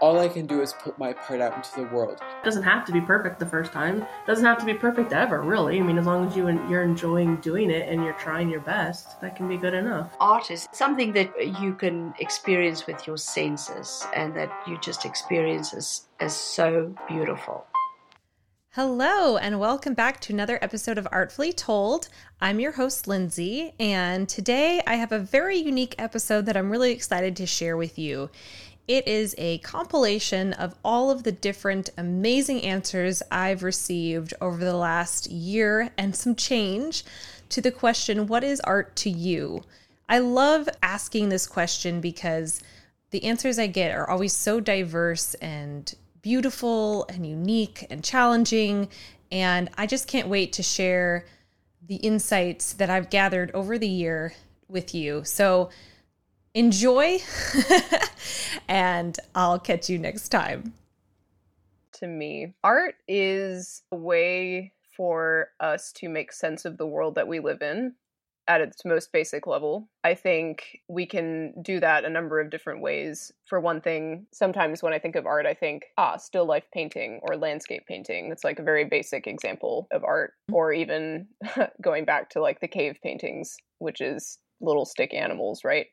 all 0.00 0.18
I 0.18 0.28
can 0.28 0.46
do 0.46 0.60
is 0.60 0.72
put 0.74 0.98
my 0.98 1.12
part 1.12 1.40
out 1.40 1.56
into 1.56 1.74
the 1.76 1.94
world. 1.94 2.20
It 2.20 2.44
doesn't 2.44 2.62
have 2.62 2.84
to 2.86 2.92
be 2.92 3.00
perfect 3.00 3.38
the 3.38 3.46
first 3.46 3.72
time. 3.72 4.02
It 4.02 4.26
doesn't 4.26 4.44
have 4.44 4.58
to 4.58 4.64
be 4.64 4.74
perfect 4.74 5.12
ever, 5.12 5.42
really. 5.42 5.78
I 5.78 5.82
mean, 5.82 5.98
as 5.98 6.06
long 6.06 6.26
as 6.26 6.36
you 6.36 6.48
you're 6.68 6.82
enjoying 6.82 7.36
doing 7.36 7.70
it 7.70 7.88
and 7.88 8.04
you're 8.04 8.14
trying 8.14 8.48
your 8.48 8.60
best, 8.60 9.20
that 9.20 9.34
can 9.34 9.48
be 9.48 9.56
good 9.56 9.74
enough. 9.74 10.12
Art 10.20 10.50
is 10.50 10.68
something 10.72 11.12
that 11.12 11.60
you 11.60 11.74
can 11.74 12.14
experience 12.20 12.86
with 12.86 13.06
your 13.06 13.16
senses 13.16 14.06
and 14.14 14.34
that 14.36 14.50
you 14.66 14.78
just 14.80 15.04
experience 15.04 15.74
as, 15.74 16.06
as 16.20 16.34
so 16.34 16.94
beautiful. 17.08 17.66
Hello, 18.72 19.36
and 19.36 19.58
welcome 19.58 19.94
back 19.94 20.20
to 20.20 20.32
another 20.32 20.58
episode 20.62 20.98
of 20.98 21.08
Artfully 21.10 21.52
Told. 21.52 22.08
I'm 22.40 22.60
your 22.60 22.72
host, 22.72 23.08
Lindsay, 23.08 23.72
and 23.80 24.28
today 24.28 24.80
I 24.86 24.94
have 24.96 25.10
a 25.10 25.18
very 25.18 25.56
unique 25.56 25.96
episode 25.98 26.46
that 26.46 26.56
I'm 26.56 26.70
really 26.70 26.92
excited 26.92 27.34
to 27.36 27.46
share 27.46 27.76
with 27.76 27.98
you. 27.98 28.30
It 28.88 29.06
is 29.06 29.34
a 29.36 29.58
compilation 29.58 30.54
of 30.54 30.74
all 30.82 31.10
of 31.10 31.22
the 31.22 31.30
different 31.30 31.90
amazing 31.98 32.62
answers 32.62 33.22
I've 33.30 33.62
received 33.62 34.32
over 34.40 34.64
the 34.64 34.76
last 34.76 35.30
year 35.30 35.90
and 35.98 36.16
some 36.16 36.34
change 36.34 37.04
to 37.50 37.60
the 37.60 37.70
question, 37.70 38.26
What 38.26 38.42
is 38.42 38.60
art 38.60 38.96
to 38.96 39.10
you? 39.10 39.62
I 40.08 40.20
love 40.20 40.70
asking 40.82 41.28
this 41.28 41.46
question 41.46 42.00
because 42.00 42.62
the 43.10 43.24
answers 43.24 43.58
I 43.58 43.66
get 43.66 43.94
are 43.94 44.08
always 44.08 44.32
so 44.32 44.58
diverse 44.58 45.34
and 45.34 45.94
beautiful 46.22 47.04
and 47.10 47.26
unique 47.26 47.86
and 47.90 48.02
challenging. 48.02 48.88
And 49.30 49.68
I 49.76 49.86
just 49.86 50.08
can't 50.08 50.28
wait 50.28 50.54
to 50.54 50.62
share 50.62 51.26
the 51.86 51.96
insights 51.96 52.72
that 52.74 52.88
I've 52.88 53.10
gathered 53.10 53.50
over 53.52 53.76
the 53.76 53.88
year 53.88 54.32
with 54.66 54.94
you. 54.94 55.24
So, 55.24 55.68
enjoy, 56.54 57.18
and 58.68 59.18
I'll 59.34 59.58
catch 59.58 59.88
you 59.88 59.98
next 59.98 60.28
time. 60.28 60.74
To 61.94 62.06
me, 62.06 62.54
art 62.62 62.96
is 63.06 63.82
a 63.90 63.96
way 63.96 64.72
for 64.96 65.48
us 65.60 65.92
to 65.92 66.08
make 66.08 66.32
sense 66.32 66.64
of 66.64 66.76
the 66.76 66.86
world 66.86 67.14
that 67.14 67.28
we 67.28 67.40
live 67.40 67.62
in 67.62 67.94
at 68.48 68.62
its 68.62 68.84
most 68.84 69.12
basic 69.12 69.46
level. 69.46 69.88
I 70.02 70.14
think 70.14 70.80
we 70.88 71.06
can 71.06 71.52
do 71.62 71.78
that 71.80 72.04
a 72.04 72.10
number 72.10 72.40
of 72.40 72.50
different 72.50 72.80
ways. 72.80 73.30
For 73.46 73.60
one 73.60 73.80
thing, 73.80 74.26
sometimes 74.32 74.82
when 74.82 74.94
I 74.94 74.98
think 74.98 75.16
of 75.16 75.26
art, 75.26 75.44
I 75.44 75.54
think, 75.54 75.84
ah, 75.98 76.16
still 76.16 76.46
life 76.46 76.64
painting 76.72 77.20
or 77.22 77.36
landscape 77.36 77.86
painting. 77.86 78.28
That's 78.28 78.44
like 78.44 78.58
a 78.58 78.64
very 78.64 78.86
basic 78.86 79.26
example 79.26 79.86
of 79.92 80.02
art. 80.02 80.32
Or 80.50 80.72
even 80.72 81.28
going 81.82 82.06
back 82.06 82.30
to 82.30 82.40
like 82.40 82.60
the 82.60 82.68
cave 82.68 82.98
paintings, 83.02 83.56
which 83.78 84.00
is 84.00 84.38
little 84.60 84.86
stick 84.86 85.12
animals, 85.12 85.62
right? 85.62 85.86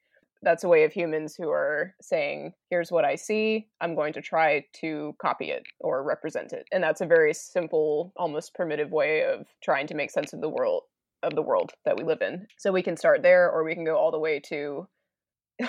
That's 0.46 0.64
a 0.64 0.70
way 0.70 0.84
of 0.84 0.94
humans 0.94 1.36
who 1.36 1.50
are 1.50 1.94
saying 2.02 2.54
here's 2.70 2.92
what 2.92 3.04
i 3.04 3.16
see 3.16 3.68
i'm 3.82 3.96
going 3.96 4.14
to 4.14 4.22
try 4.22 4.64
to 4.74 5.16
copy 5.22 5.50
it 5.50 5.64
or 5.80 6.04
represent 6.04 6.54
it. 6.54 6.68
And 6.72 6.84
that's 6.84 7.02
a 7.02 7.06
very 7.06 7.34
simple 7.34 8.14
almost 8.16 8.54
primitive 8.54 8.92
way 8.92 9.23
of 9.23 9.48
trying 9.64 9.88
to 9.88 9.96
make 9.96 10.12
sense 10.12 10.34
of 10.34 10.42
the 10.42 10.50
world 10.50 10.84
of 11.23 11.36
the 11.36 11.42
world 11.42 11.72
that 11.86 11.98
we 11.98 12.04
live 12.04 12.22
in. 12.22 12.48
So 12.58 12.72
we 12.72 12.84
can 12.84 12.98
start 12.98 13.23
there 13.23 13.50
or 13.50 13.64
we 13.64 13.73
can 13.73 13.86
go 13.86 13.98
all 13.98 14.12
the 14.12 14.20
way 14.20 14.40
to 14.48 14.88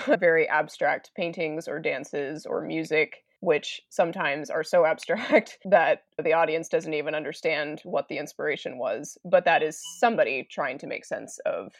very 0.19 0.47
abstract 0.47 1.11
paintings 1.15 1.67
or 1.67 1.79
dances 1.79 2.45
or 2.45 2.61
music 2.61 3.23
which 3.39 3.81
sometimes 3.89 4.49
are 4.49 4.63
so 4.63 4.83
abstract 4.91 5.59
that 5.63 6.05
the 6.23 6.33
audience 6.33 6.69
doesn't 6.69 6.95
even 6.95 7.13
understand 7.13 7.79
what 7.83 8.07
the 8.07 8.17
inspiration 8.17 8.79
was. 8.79 9.15
But 9.23 9.45
that 9.45 9.61
is 9.61 9.79
somebody 9.99 10.47
trying 10.49 10.79
to 10.79 10.87
make 10.87 11.05
sense 11.05 11.37
of 11.45 11.71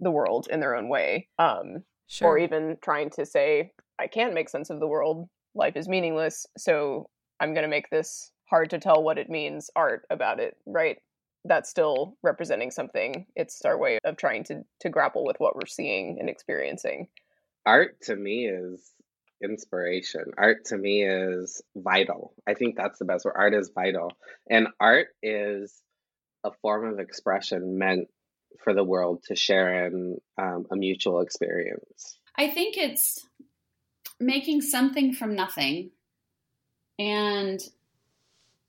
the 0.00 0.10
world 0.10 0.48
in 0.50 0.58
their 0.58 0.74
own 0.74 0.88
way. 0.88 1.28
Um, 1.38 1.84
sure. 2.10 2.28
or 2.28 2.38
even 2.38 2.76
trying 2.82 3.10
to 3.10 3.24
say 3.24 3.72
i 3.98 4.06
can't 4.06 4.34
make 4.34 4.48
sense 4.48 4.70
of 4.70 4.80
the 4.80 4.86
world. 4.88 5.28
Life 5.54 5.76
is 5.76 5.88
meaningless 5.88 6.46
so 6.56 7.08
i'm 7.40 7.54
going 7.54 7.64
to 7.64 7.68
make 7.68 7.90
this 7.90 8.30
hard 8.48 8.70
to 8.70 8.78
tell 8.78 9.02
what 9.02 9.18
it 9.18 9.30
means 9.30 9.70
art 9.76 10.02
about 10.10 10.40
it 10.40 10.56
right? 10.66 10.98
That's 11.44 11.70
still 11.70 12.16
representing 12.22 12.70
something. 12.70 13.24
It's 13.34 13.62
our 13.64 13.78
way 13.78 13.98
of 14.04 14.16
trying 14.16 14.44
to 14.44 14.62
to 14.80 14.88
grapple 14.90 15.24
with 15.24 15.36
what 15.38 15.56
we're 15.56 15.66
seeing 15.66 16.18
and 16.20 16.28
experiencing. 16.28 17.08
Art 17.64 18.00
to 18.02 18.16
me 18.16 18.46
is 18.46 18.92
inspiration. 19.42 20.24
Art 20.36 20.66
to 20.66 20.76
me 20.76 21.02
is 21.02 21.62
vital. 21.74 22.34
I 22.46 22.54
think 22.54 22.76
that's 22.76 22.98
the 22.98 23.06
best 23.06 23.24
word. 23.24 23.36
Art 23.36 23.54
is 23.54 23.70
vital. 23.74 24.12
And 24.50 24.68
art 24.78 25.08
is 25.22 25.80
a 26.44 26.50
form 26.60 26.92
of 26.92 26.98
expression 26.98 27.78
meant 27.78 28.08
for 28.62 28.74
the 28.74 28.84
world 28.84 29.22
to 29.24 29.36
share 29.36 29.86
in 29.86 30.20
um, 30.38 30.66
a 30.70 30.76
mutual 30.76 31.20
experience? 31.20 32.18
I 32.36 32.48
think 32.48 32.76
it's 32.76 33.26
making 34.18 34.62
something 34.62 35.12
from 35.12 35.34
nothing. 35.34 35.90
And, 36.98 37.60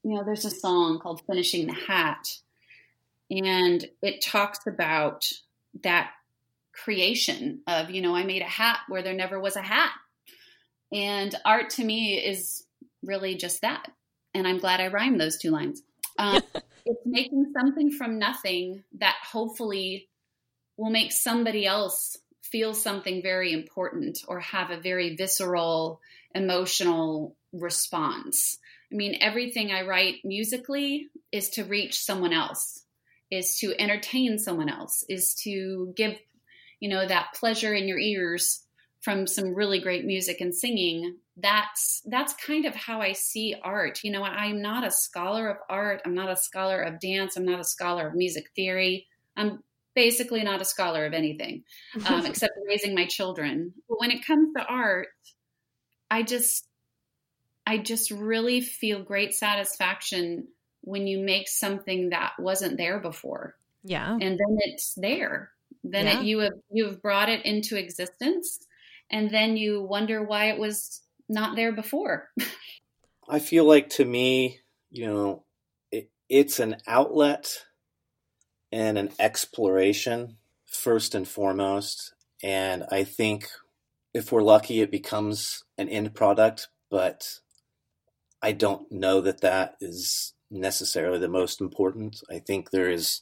you 0.04 0.16
know, 0.16 0.24
there's 0.24 0.46
a 0.46 0.50
song 0.50 1.00
called 1.00 1.22
Finishing 1.28 1.68
the 1.68 1.74
Hat, 1.74 2.38
and 3.30 3.86
it 4.02 4.22
talks 4.22 4.66
about 4.68 5.26
that 5.84 6.12
creation 6.74 7.62
of, 7.68 7.90
you 7.90 8.02
know, 8.02 8.16
I 8.16 8.24
made 8.24 8.42
a 8.42 8.46
hat 8.46 8.80
where 8.88 9.04
there 9.04 9.14
never 9.14 9.40
was 9.40 9.56
a 9.56 9.62
hat. 9.62 9.92
And 10.92 11.34
art 11.46 11.70
to 11.72 11.84
me 11.84 12.16
is 12.16 12.66
really 13.04 13.36
just 13.36 13.62
that. 13.62 13.90
And 14.34 14.48
I'm 14.48 14.60
glad 14.60 14.80
I 14.80 14.88
rhymed 14.88 15.20
those 15.20 15.38
two 15.38 15.52
lines. 15.52 15.82
Um, 16.18 16.42
it's 16.86 17.06
making 17.06 17.54
something 17.58 17.92
from 17.92 18.20
nothing 18.20 18.84
that 19.00 19.16
hopefully 19.32 20.10
will 20.78 20.90
make 20.90 21.12
somebody 21.12 21.66
else 21.66 22.18
feel 22.42 22.74
something 22.74 23.22
very 23.22 23.54
important 23.54 24.20
or 24.28 24.40
have 24.40 24.72
a 24.72 24.80
very 24.80 25.16
visceral 25.16 26.02
emotional 26.34 27.36
response. 27.54 28.58
I 28.92 28.96
mean, 28.96 29.18
everything 29.22 29.72
I 29.72 29.84
write 29.84 30.16
musically 30.24 31.08
is 31.32 31.50
to 31.52 31.64
reach 31.64 32.00
someone 32.00 32.34
else, 32.34 32.84
is 33.30 33.58
to 33.60 33.74
entertain 33.80 34.38
someone 34.38 34.70
else, 34.70 35.06
is 35.08 35.34
to 35.44 35.94
give, 35.96 36.16
you 36.80 36.90
know, 36.90 37.06
that 37.08 37.34
pleasure 37.36 37.74
in 37.74 37.88
your 37.88 38.00
ears 38.00 38.64
from 39.02 39.26
some 39.26 39.56
really 39.56 39.80
great 39.80 40.06
music 40.06 40.42
and 40.42 40.54
singing 40.54 41.18
that's 41.38 42.02
that's 42.06 42.34
kind 42.34 42.66
of 42.66 42.76
how 42.76 43.02
i 43.02 43.14
see 43.14 43.56
art. 43.64 44.00
You 44.04 44.12
know 44.12 44.24
i'm 44.24 44.62
not 44.62 44.86
a 44.86 44.92
scholar 44.92 45.50
of 45.50 45.58
art. 45.70 46.02
I'm 46.06 46.14
not 46.14 46.30
a 46.30 46.36
scholar 46.36 46.82
of 46.82 47.00
dance. 47.00 47.36
I'm 47.36 47.46
not 47.46 47.60
a 47.60 47.66
scholar 47.66 48.08
of 48.08 48.16
music 48.16 48.46
theory. 48.56 49.08
I'm 49.36 49.64
basically 49.96 50.44
not 50.44 50.62
a 50.62 50.66
scholar 50.66 51.06
of 51.06 51.14
anything 51.14 51.64
um, 52.06 52.26
except 52.26 52.54
raising 52.68 52.96
my 52.96 53.06
children. 53.06 53.74
But 53.90 54.00
when 54.00 54.12
it 54.12 54.26
comes 54.26 54.54
to 54.56 54.64
art 54.64 55.08
i 56.10 56.24
just 56.24 56.68
i 57.66 57.78
just 57.78 58.12
really 58.12 58.62
feel 58.62 59.02
great 59.02 59.34
satisfaction 59.34 60.48
when 60.82 61.08
you 61.08 61.24
make 61.24 61.48
something 61.48 62.10
that 62.10 62.34
wasn't 62.40 62.78
there 62.78 63.00
before. 63.00 63.56
Yeah. 63.84 64.12
And 64.12 64.22
then 64.22 64.58
it's 64.60 64.94
there. 64.96 65.52
Then 65.84 66.06
yeah. 66.06 66.20
it, 66.20 66.26
you 66.26 66.40
have 66.40 66.54
you 66.72 66.86
have 66.86 67.02
brought 67.02 67.30
it 67.30 67.46
into 67.46 67.78
existence 67.78 68.60
and 69.12 69.30
then 69.30 69.58
you 69.58 69.82
wonder 69.82 70.24
why 70.24 70.46
it 70.46 70.60
was 70.60 71.02
not 71.30 71.56
there 71.56 71.72
before. 71.72 72.30
I 73.30 73.40
feel 73.40 73.66
like 73.66 73.90
to 73.92 74.06
me, 74.06 74.60
you 74.90 75.08
know, 75.08 75.44
it, 75.92 76.10
it's 76.30 76.60
an 76.60 76.78
outlet 76.88 77.66
and 78.72 78.98
an 78.98 79.12
exploration 79.20 80.38
first 80.66 81.16
and 81.16 81.28
foremost. 81.28 82.14
And 82.44 82.86
I 82.92 83.04
think 83.04 83.48
if 84.14 84.32
we're 84.32 84.42
lucky, 84.42 84.82
it 84.82 84.92
becomes 84.92 85.64
an 85.78 85.90
end 85.90 86.14
product, 86.14 86.70
but 86.90 87.40
I 88.42 88.52
don't 88.52 88.92
know 88.92 89.22
that 89.22 89.42
that 89.42 89.76
is 89.80 90.34
necessarily 90.50 91.20
the 91.20 91.28
most 91.30 91.62
important. 91.62 92.22
I 92.30 92.40
think 92.40 92.72
there 92.72 92.90
is 92.90 93.22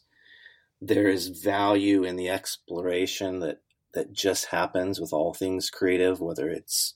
there 0.81 1.09
is 1.09 1.27
value 1.27 2.05
in 2.05 2.15
the 2.15 2.29
exploration 2.29 3.41
that 3.41 3.59
that 3.93 4.13
just 4.13 4.47
happens 4.47 4.99
with 4.99 5.13
all 5.13 5.33
things 5.33 5.69
creative, 5.69 6.19
whether 6.19 6.49
it's 6.49 6.93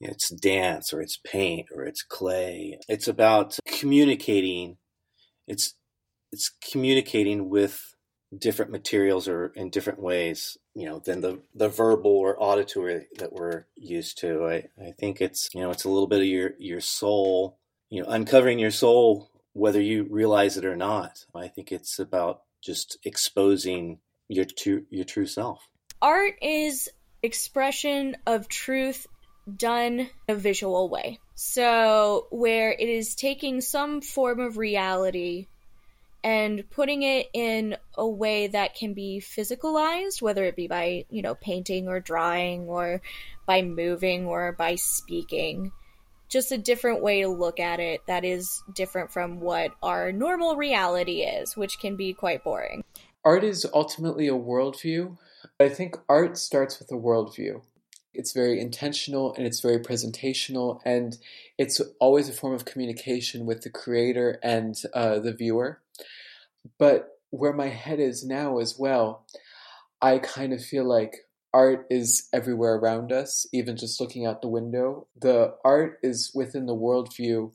it's 0.00 0.28
dance 0.28 0.92
or 0.92 1.00
it's 1.00 1.18
paint 1.24 1.66
or 1.74 1.84
it's 1.84 2.02
clay. 2.02 2.78
It's 2.88 3.08
about 3.08 3.58
communicating. 3.66 4.76
It's 5.46 5.74
it's 6.32 6.50
communicating 6.70 7.48
with 7.48 7.94
different 8.36 8.70
materials 8.70 9.26
or 9.26 9.46
in 9.56 9.70
different 9.70 10.00
ways, 10.00 10.58
you 10.74 10.86
know, 10.86 11.00
than 11.00 11.20
the 11.20 11.40
the 11.54 11.68
verbal 11.68 12.12
or 12.12 12.40
auditory 12.42 13.06
that 13.18 13.32
we're 13.32 13.64
used 13.76 14.18
to. 14.18 14.46
I, 14.46 14.68
I 14.80 14.92
think 14.92 15.20
it's 15.20 15.48
you 15.54 15.60
know 15.60 15.70
it's 15.70 15.84
a 15.84 15.90
little 15.90 16.08
bit 16.08 16.20
of 16.20 16.26
your 16.26 16.52
your 16.58 16.80
soul, 16.80 17.58
you 17.90 18.02
know, 18.02 18.08
uncovering 18.08 18.58
your 18.58 18.70
soul 18.70 19.30
whether 19.54 19.80
you 19.80 20.06
realize 20.08 20.56
it 20.56 20.64
or 20.64 20.76
not. 20.76 21.26
I 21.34 21.48
think 21.48 21.72
it's 21.72 21.98
about 21.98 22.42
just 22.62 22.96
exposing 23.04 23.98
your 24.28 24.44
true 24.44 24.84
your 24.90 25.04
true 25.04 25.26
self. 25.26 25.68
Art 26.00 26.34
is 26.42 26.88
expression 27.22 28.16
of 28.26 28.48
truth 28.48 29.06
done 29.56 30.00
in 30.00 30.10
a 30.28 30.34
visual 30.34 30.88
way. 30.88 31.18
So, 31.34 32.26
where 32.30 32.72
it 32.72 32.88
is 32.88 33.14
taking 33.14 33.60
some 33.60 34.00
form 34.00 34.40
of 34.40 34.58
reality 34.58 35.46
and 36.22 36.68
putting 36.70 37.02
it 37.02 37.28
in 37.32 37.76
a 37.96 38.06
way 38.06 38.48
that 38.48 38.74
can 38.74 38.92
be 38.92 39.22
physicalized, 39.24 40.20
whether 40.20 40.44
it 40.44 40.56
be 40.56 40.66
by, 40.66 41.04
you 41.10 41.22
know, 41.22 41.34
painting 41.34 41.88
or 41.88 42.00
drawing 42.00 42.62
or 42.62 43.00
by 43.46 43.62
moving 43.62 44.26
or 44.26 44.52
by 44.52 44.74
speaking. 44.74 45.72
Just 46.28 46.52
a 46.52 46.58
different 46.58 47.02
way 47.02 47.22
to 47.22 47.28
look 47.28 47.58
at 47.58 47.80
it 47.80 48.02
that 48.06 48.24
is 48.24 48.62
different 48.74 49.10
from 49.10 49.40
what 49.40 49.70
our 49.82 50.12
normal 50.12 50.56
reality 50.56 51.22
is, 51.22 51.56
which 51.56 51.78
can 51.78 51.96
be 51.96 52.12
quite 52.12 52.44
boring. 52.44 52.84
Art 53.24 53.44
is 53.44 53.66
ultimately 53.72 54.28
a 54.28 54.32
worldview. 54.32 55.16
I 55.60 55.68
think 55.68 55.96
art 56.08 56.38
starts 56.38 56.78
with 56.78 56.90
a 56.92 56.94
worldview. 56.94 57.62
It's 58.14 58.32
very 58.32 58.60
intentional 58.60 59.34
and 59.34 59.44
it's 59.44 59.60
very 59.60 59.78
presentational, 59.78 60.80
and 60.84 61.18
it's 61.56 61.80
always 62.00 62.28
a 62.28 62.32
form 62.32 62.54
of 62.54 62.64
communication 62.64 63.44
with 63.44 63.62
the 63.62 63.70
creator 63.70 64.38
and 64.42 64.76
uh, 64.94 65.18
the 65.18 65.32
viewer. 65.32 65.80
But 66.78 67.08
where 67.30 67.52
my 67.52 67.68
head 67.68 67.98
is 67.98 68.24
now 68.24 68.58
as 68.58 68.78
well, 68.78 69.26
I 70.00 70.18
kind 70.18 70.52
of 70.52 70.64
feel 70.64 70.84
like 70.84 71.26
art 71.52 71.86
is 71.90 72.28
everywhere 72.32 72.76
around 72.76 73.10
us, 73.10 73.46
even 73.52 73.76
just 73.76 74.00
looking 74.00 74.26
out 74.26 74.42
the 74.42 74.48
window. 74.48 75.08
The 75.20 75.54
art 75.64 75.98
is 76.02 76.30
within 76.34 76.66
the 76.66 76.76
worldview 76.76 77.50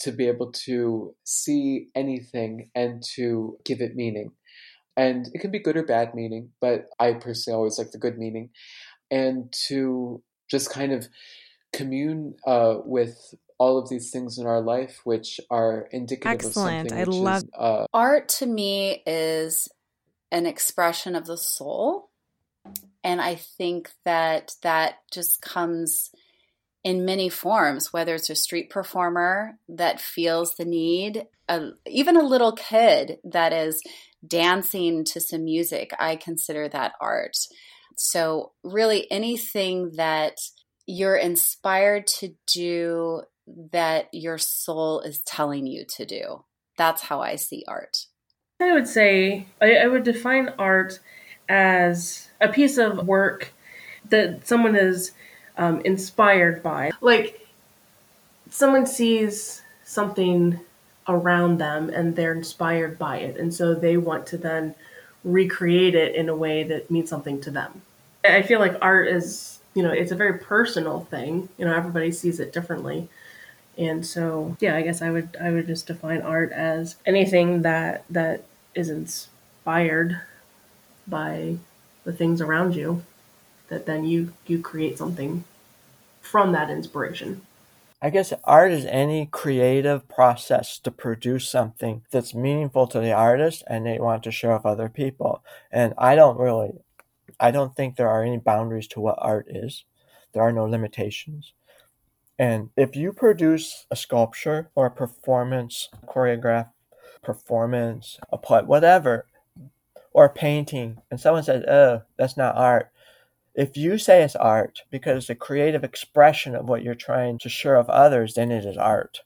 to 0.00 0.12
be 0.12 0.26
able 0.26 0.50
to 0.52 1.14
see 1.24 1.88
anything 1.94 2.70
and 2.74 3.02
to 3.14 3.58
give 3.64 3.80
it 3.80 3.94
meaning. 3.94 4.32
And 4.96 5.28
it 5.34 5.40
can 5.40 5.50
be 5.50 5.58
good 5.58 5.76
or 5.76 5.82
bad 5.82 6.14
meaning, 6.14 6.50
but 6.60 6.86
I 6.98 7.12
personally 7.14 7.56
always 7.56 7.78
like 7.78 7.90
the 7.90 7.98
good 7.98 8.18
meaning 8.18 8.50
and 9.10 9.52
to 9.68 10.22
just 10.50 10.70
kind 10.70 10.92
of 10.92 11.08
commune 11.72 12.34
uh, 12.46 12.78
with 12.84 13.34
all 13.58 13.78
of 13.78 13.88
these 13.88 14.10
things 14.10 14.38
in 14.38 14.46
our 14.46 14.60
life 14.60 15.00
which 15.04 15.40
are 15.50 15.88
indicative 15.90 16.46
Excellent. 16.46 16.92
of 16.92 16.98
I 16.98 17.04
something 17.04 17.24
love 17.24 17.42
is, 17.42 17.48
uh, 17.58 17.86
art 17.92 18.28
to 18.28 18.46
me 18.46 19.02
is 19.06 19.68
an 20.30 20.46
expression 20.46 21.14
of 21.14 21.26
the 21.26 21.36
soul 21.36 22.10
and 23.02 23.20
i 23.20 23.34
think 23.34 23.90
that 24.04 24.54
that 24.62 24.96
just 25.12 25.40
comes 25.40 26.10
in 26.86 27.04
many 27.04 27.28
forms 27.28 27.92
whether 27.92 28.14
it's 28.14 28.30
a 28.30 28.34
street 28.34 28.70
performer 28.70 29.58
that 29.68 30.00
feels 30.00 30.54
the 30.54 30.64
need 30.64 31.24
uh, 31.48 31.70
even 31.86 32.16
a 32.16 32.22
little 32.22 32.52
kid 32.52 33.18
that 33.24 33.52
is 33.52 33.82
dancing 34.26 35.04
to 35.04 35.20
some 35.20 35.44
music 35.44 35.90
i 35.98 36.16
consider 36.16 36.68
that 36.68 36.92
art 37.00 37.36
so, 37.96 38.52
really, 38.62 39.10
anything 39.10 39.92
that 39.96 40.38
you're 40.86 41.16
inspired 41.16 42.06
to 42.06 42.34
do 42.46 43.22
that 43.72 44.08
your 44.12 44.38
soul 44.38 45.00
is 45.00 45.20
telling 45.20 45.66
you 45.66 45.84
to 45.96 46.04
do. 46.04 46.44
That's 46.76 47.02
how 47.02 47.22
I 47.22 47.36
see 47.36 47.64
art. 47.66 47.96
I 48.60 48.72
would 48.72 48.86
say 48.86 49.46
I, 49.62 49.76
I 49.76 49.86
would 49.86 50.02
define 50.02 50.50
art 50.58 51.00
as 51.48 52.28
a 52.40 52.48
piece 52.48 52.76
of 52.76 53.06
work 53.06 53.54
that 54.10 54.46
someone 54.46 54.76
is 54.76 55.12
um, 55.56 55.80
inspired 55.82 56.62
by. 56.62 56.92
Like, 57.00 57.46
someone 58.50 58.86
sees 58.86 59.62
something 59.84 60.60
around 61.08 61.58
them 61.58 61.88
and 61.90 62.16
they're 62.16 62.34
inspired 62.34 62.98
by 62.98 63.18
it. 63.18 63.36
And 63.36 63.54
so 63.54 63.74
they 63.74 63.96
want 63.96 64.26
to 64.28 64.36
then 64.36 64.74
recreate 65.24 65.94
it 65.94 66.14
in 66.14 66.28
a 66.28 66.36
way 66.36 66.62
that 66.64 66.90
means 66.90 67.08
something 67.08 67.40
to 67.42 67.50
them. 67.50 67.82
I 68.24 68.42
feel 68.42 68.58
like 68.58 68.76
art 68.80 69.08
is, 69.08 69.60
you 69.74 69.82
know, 69.82 69.92
it's 69.92 70.10
a 70.12 70.16
very 70.16 70.38
personal 70.38 71.00
thing. 71.00 71.48
You 71.58 71.64
know, 71.64 71.74
everybody 71.74 72.10
sees 72.10 72.40
it 72.40 72.52
differently. 72.52 73.08
And 73.78 74.06
so, 74.06 74.56
yeah, 74.58 74.74
I 74.74 74.82
guess 74.82 75.02
I 75.02 75.10
would 75.10 75.36
I 75.40 75.50
would 75.50 75.66
just 75.66 75.86
define 75.86 76.22
art 76.22 76.50
as 76.50 76.96
anything 77.04 77.62
that 77.62 78.04
that 78.10 78.44
is 78.74 78.88
inspired 78.88 80.20
by 81.06 81.56
the 82.04 82.12
things 82.12 82.40
around 82.40 82.74
you 82.74 83.04
that 83.68 83.86
then 83.86 84.04
you 84.04 84.32
you 84.46 84.60
create 84.60 84.98
something 84.98 85.44
from 86.20 86.52
that 86.52 86.70
inspiration. 86.70 87.42
I 88.02 88.10
guess 88.10 88.32
art 88.44 88.72
is 88.72 88.84
any 88.84 89.26
creative 89.26 90.06
process 90.08 90.78
to 90.80 90.90
produce 90.90 91.48
something 91.48 92.02
that's 92.10 92.34
meaningful 92.34 92.86
to 92.88 93.00
the 93.00 93.12
artist 93.12 93.64
and 93.66 93.86
they 93.86 93.98
want 93.98 94.22
to 94.24 94.30
share 94.30 94.52
with 94.52 94.66
other 94.66 94.88
people. 94.88 95.42
And 95.72 95.94
I 95.96 96.14
don't 96.14 96.38
really 96.38 96.72
I 97.40 97.50
don't 97.50 97.74
think 97.74 97.96
there 97.96 98.08
are 98.08 98.22
any 98.22 98.38
boundaries 98.38 98.86
to 98.88 99.00
what 99.00 99.18
art 99.18 99.46
is. 99.48 99.84
There 100.32 100.42
are 100.42 100.52
no 100.52 100.64
limitations. 100.64 101.52
And 102.38 102.70
if 102.76 102.94
you 102.96 103.12
produce 103.12 103.86
a 103.90 103.96
sculpture 103.96 104.70
or 104.74 104.86
a 104.86 104.90
performance, 104.90 105.88
choreograph 106.06 106.68
performance, 107.22 108.18
a 108.30 108.38
play, 108.38 108.62
whatever, 108.62 109.26
or 110.12 110.26
a 110.26 110.30
painting, 110.30 110.98
and 111.10 111.20
someone 111.20 111.42
says, 111.42 111.64
oh, 111.64 112.02
that's 112.16 112.36
not 112.36 112.56
art. 112.56 112.90
If 113.56 113.76
you 113.76 113.96
say 113.96 114.22
it's 114.22 114.36
art 114.36 114.82
because 114.90 115.24
it's 115.24 115.30
a 115.30 115.34
creative 115.34 115.82
expression 115.82 116.54
of 116.54 116.68
what 116.68 116.82
you're 116.82 116.94
trying 116.94 117.38
to 117.38 117.48
share 117.48 117.76
of 117.76 117.88
others, 117.88 118.34
then 118.34 118.52
it 118.52 118.64
is 118.66 118.76
art. 118.76 119.22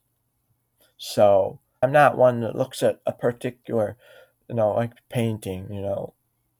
So 0.97 1.59
I'm 1.83 1.93
not 1.93 2.17
one 2.17 2.41
that 2.41 2.55
looks 2.55 2.83
at 2.83 3.01
a 3.05 3.13
particular, 3.13 3.97
you 4.49 4.55
know, 4.55 4.73
like 4.73 4.93
painting, 5.09 5.67
you 5.73 5.83
know, 5.83 6.15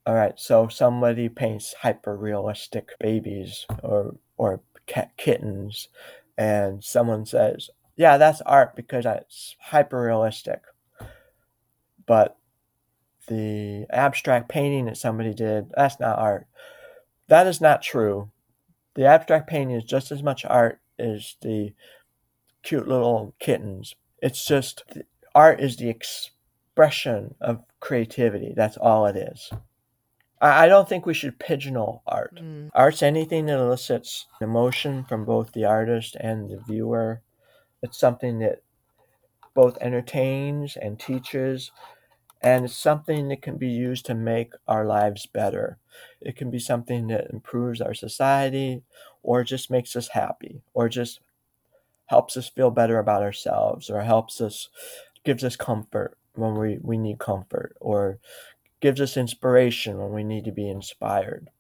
all 0.07 0.15
right, 0.15 0.33
so 0.37 0.67
somebody 0.67 1.29
paints 1.29 1.75
hyper 1.83 2.17
realistic 2.17 2.99
babies 2.99 3.67
or 3.83 4.17
or 4.37 4.61
cat 4.87 5.13
kittens, 5.17 5.89
and 6.37 6.83
someone 6.83 7.27
says, 7.27 7.71
"Yeah, 7.97 8.17
that's 8.17 8.41
art 8.41 8.75
because 8.75 9.07
it's 9.07 9.57
hyper 9.61 10.01
realistic." 10.01 10.63
But 12.07 12.37
the 13.29 13.87
abstract 13.91 14.49
painting 14.49 14.87
that 14.87 14.97
somebody 14.97 15.35
did, 15.35 15.71
that's 15.77 16.01
not 16.01 16.19
art. 16.19 16.49
That 17.31 17.47
is 17.47 17.61
not 17.61 17.81
true. 17.81 18.31
The 18.95 19.07
abstract 19.07 19.49
painting 19.49 19.77
is 19.77 19.85
just 19.85 20.11
as 20.11 20.23
much 20.23 20.45
art 20.45 20.81
as 20.99 21.37
the 21.41 21.73
cute 22.63 22.89
little 22.89 23.35
kittens. 23.39 23.95
It's 24.21 24.45
just 24.45 24.83
art 25.35 25.61
is 25.61 25.77
the 25.77 25.89
expression 25.89 27.37
of 27.41 27.63
creativity. 27.79 28.53
That's 28.55 28.77
all 28.77 29.07
it 29.07 29.17
is. 29.17 29.51
I 30.43 30.69
don't 30.69 30.89
think 30.89 31.05
we 31.05 31.13
should 31.13 31.39
pigeonhole 31.39 32.03
art. 32.07 32.35
Mm. 32.37 32.71
Art's 32.75 33.03
anything 33.03 33.47
that 33.47 33.61
elicits 33.61 34.27
emotion 34.41 35.05
from 35.05 35.27
both 35.27 35.53
the 35.53 35.67
artist 35.67 36.17
and 36.19 36.49
the 36.49 36.59
viewer. 36.67 37.21
It's 37.83 38.01
something 38.01 38.39
that 38.39 38.63
both 39.55 39.77
entertains 39.83 40.77
and 40.77 40.99
teaches, 40.99 41.71
and 42.43 42.65
it's 42.65 42.77
something 42.77 43.29
that 43.29 43.43
can 43.43 43.57
be 43.57 43.69
used 43.69 44.07
to 44.07 44.15
make 44.15 44.55
our 44.67 44.85
lives 44.85 45.27
better. 45.27 45.79
It 46.21 46.37
can 46.37 46.51
be 46.51 46.59
something 46.59 47.09
that 47.09 47.31
improves 47.31 47.81
our 47.81 47.95
society, 47.95 48.83
or 49.23 49.45
just 49.45 49.71
makes 49.71 49.95
us 49.97 50.09
happy, 50.09 50.63
or 50.73 50.89
just 50.89 51.21
helps 52.07 52.37
us 52.37 52.49
feel 52.49 52.71
better 52.71 52.99
about 52.99 53.23
ourselves, 53.23 53.91
or 53.91 54.01
helps 54.03 54.41
us, 54.41 54.69
gives 55.25 55.45
us 55.45 55.57
comfort 55.57 56.17
when 56.35 56.55
we, 56.55 56.79
we 56.81 56.97
need 56.97 57.19
comfort, 57.19 57.77
or 57.81 58.19
gives 58.81 59.01
us 59.01 59.17
inspiration 59.17 59.99
when 59.99 60.11
we 60.11 60.25
need 60.25 60.45
to 60.45 60.53
be 60.53 60.69
inspired. 60.69 61.51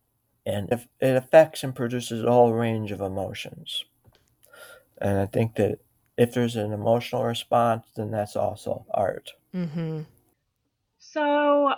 And 0.46 0.72
if 0.72 0.88
it 1.00 1.16
affects 1.16 1.62
and 1.62 1.75
produces 1.75 2.25
a 2.25 2.32
whole 2.32 2.52
range 2.52 2.90
of 2.92 3.00
emotions. 3.00 3.84
And 4.99 5.18
I 5.18 5.26
think 5.26 5.56
that 5.56 5.80
if 6.16 6.32
there's 6.32 6.56
an 6.56 6.72
emotional 6.72 7.25
response, 7.25 7.87
then 7.96 8.10
that's 8.10 8.37
also 8.37 8.84
art. 8.90 9.32
Mm-hmm. 9.54 10.00
So 11.12 11.73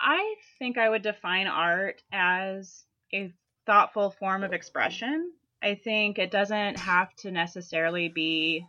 I 0.00 0.34
think 0.58 0.78
I 0.78 0.88
would 0.88 1.02
define 1.02 1.46
art 1.46 2.02
as 2.10 2.84
a 3.12 3.34
thoughtful 3.66 4.10
form 4.10 4.44
of 4.44 4.54
expression. 4.54 5.32
I 5.62 5.74
think 5.74 6.18
it 6.18 6.30
doesn't 6.30 6.76
have 6.76 7.14
to 7.16 7.30
necessarily 7.30 8.08
be 8.08 8.64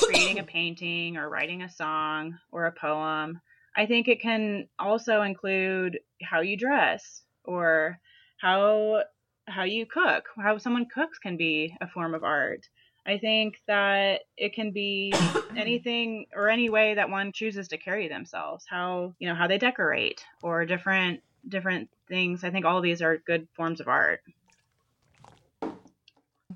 creating 0.00 0.40
a 0.40 0.44
painting 0.44 1.16
or 1.16 1.28
writing 1.28 1.62
a 1.62 1.70
song 1.70 2.38
or 2.50 2.66
a 2.66 2.72
poem. 2.72 3.40
I 3.76 3.86
think 3.86 4.08
it 4.08 4.20
can 4.20 4.66
also 4.80 5.22
include 5.22 6.00
how 6.22 6.40
you 6.40 6.56
dress 6.56 7.22
or 7.44 8.00
how 8.38 9.04
how 9.46 9.62
you 9.62 9.86
cook. 9.86 10.24
How 10.42 10.58
someone 10.58 10.86
cooks 10.86 11.18
can 11.18 11.36
be 11.36 11.76
a 11.80 11.86
form 11.86 12.14
of 12.14 12.24
art. 12.24 12.66
I 13.06 13.18
think 13.18 13.60
that 13.66 14.22
it 14.36 14.54
can 14.54 14.70
be 14.70 15.12
anything 15.56 16.26
or 16.34 16.48
any 16.48 16.70
way 16.70 16.94
that 16.94 17.10
one 17.10 17.32
chooses 17.32 17.68
to 17.68 17.78
carry 17.78 18.08
themselves. 18.08 18.64
How 18.68 19.14
you 19.18 19.28
know 19.28 19.34
how 19.34 19.46
they 19.46 19.58
decorate 19.58 20.24
or 20.42 20.64
different 20.64 21.20
different 21.48 21.90
things. 22.08 22.44
I 22.44 22.50
think 22.50 22.64
all 22.64 22.76
of 22.76 22.82
these 22.82 23.02
are 23.02 23.18
good 23.18 23.48
forms 23.54 23.80
of 23.80 23.88
art. 23.88 24.20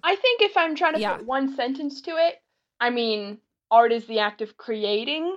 I 0.02 0.14
think 0.14 0.42
if 0.42 0.56
I'm 0.56 0.76
trying 0.76 0.94
to 0.94 1.00
yeah. 1.00 1.16
put 1.16 1.26
one 1.26 1.56
sentence 1.56 2.02
to 2.02 2.12
it, 2.12 2.36
I 2.78 2.90
mean, 2.90 3.38
art 3.70 3.92
is 3.92 4.06
the 4.06 4.20
act 4.20 4.40
of 4.42 4.56
creating 4.56 5.36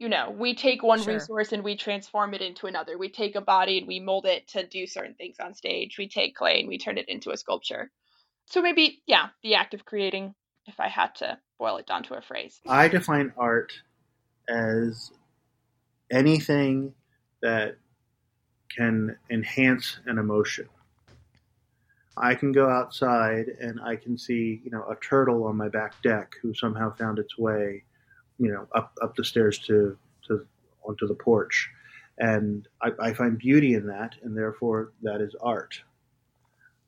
you 0.00 0.08
know, 0.08 0.34
we 0.36 0.54
take 0.54 0.82
one 0.82 1.02
sure. 1.02 1.12
resource 1.12 1.52
and 1.52 1.62
we 1.62 1.76
transform 1.76 2.32
it 2.32 2.40
into 2.40 2.66
another. 2.66 2.96
We 2.96 3.10
take 3.10 3.36
a 3.36 3.40
body 3.42 3.76
and 3.76 3.86
we 3.86 4.00
mold 4.00 4.24
it 4.24 4.48
to 4.48 4.66
do 4.66 4.86
certain 4.86 5.14
things 5.14 5.36
on 5.38 5.54
stage. 5.54 5.98
We 5.98 6.08
take 6.08 6.34
clay 6.34 6.60
and 6.60 6.68
we 6.68 6.78
turn 6.78 6.96
it 6.96 7.10
into 7.10 7.30
a 7.30 7.36
sculpture. 7.36 7.90
So 8.46 8.62
maybe, 8.62 9.02
yeah, 9.06 9.28
the 9.42 9.56
act 9.56 9.74
of 9.74 9.84
creating. 9.84 10.34
If 10.66 10.78
I 10.78 10.88
had 10.88 11.14
to 11.16 11.38
boil 11.58 11.76
it 11.78 11.86
down 11.86 12.02
to 12.04 12.14
a 12.14 12.20
phrase. 12.20 12.60
I 12.66 12.88
define 12.88 13.32
art 13.36 13.72
as 14.48 15.12
anything 16.10 16.94
that 17.42 17.76
can 18.74 19.16
enhance 19.30 19.98
an 20.06 20.18
emotion. 20.18 20.68
I 22.16 22.34
can 22.34 22.52
go 22.52 22.68
outside 22.68 23.46
and 23.60 23.80
I 23.80 23.96
can 23.96 24.18
see, 24.18 24.60
you 24.64 24.70
know, 24.70 24.84
a 24.90 24.96
turtle 24.96 25.44
on 25.44 25.56
my 25.56 25.68
back 25.68 26.00
deck 26.02 26.34
who 26.42 26.52
somehow 26.54 26.94
found 26.94 27.18
its 27.18 27.38
way, 27.38 27.84
you 28.38 28.52
know, 28.52 28.66
up 28.74 28.92
up 29.00 29.16
the 29.16 29.24
stairs 29.24 29.58
to 29.60 29.96
to 30.26 30.46
onto 30.82 31.06
the 31.06 31.14
porch, 31.14 31.70
and 32.18 32.68
I, 32.82 32.90
I 33.00 33.14
find 33.14 33.38
beauty 33.38 33.74
in 33.74 33.86
that, 33.86 34.16
and 34.22 34.36
therefore 34.36 34.92
that 35.02 35.20
is 35.20 35.34
art. 35.40 35.82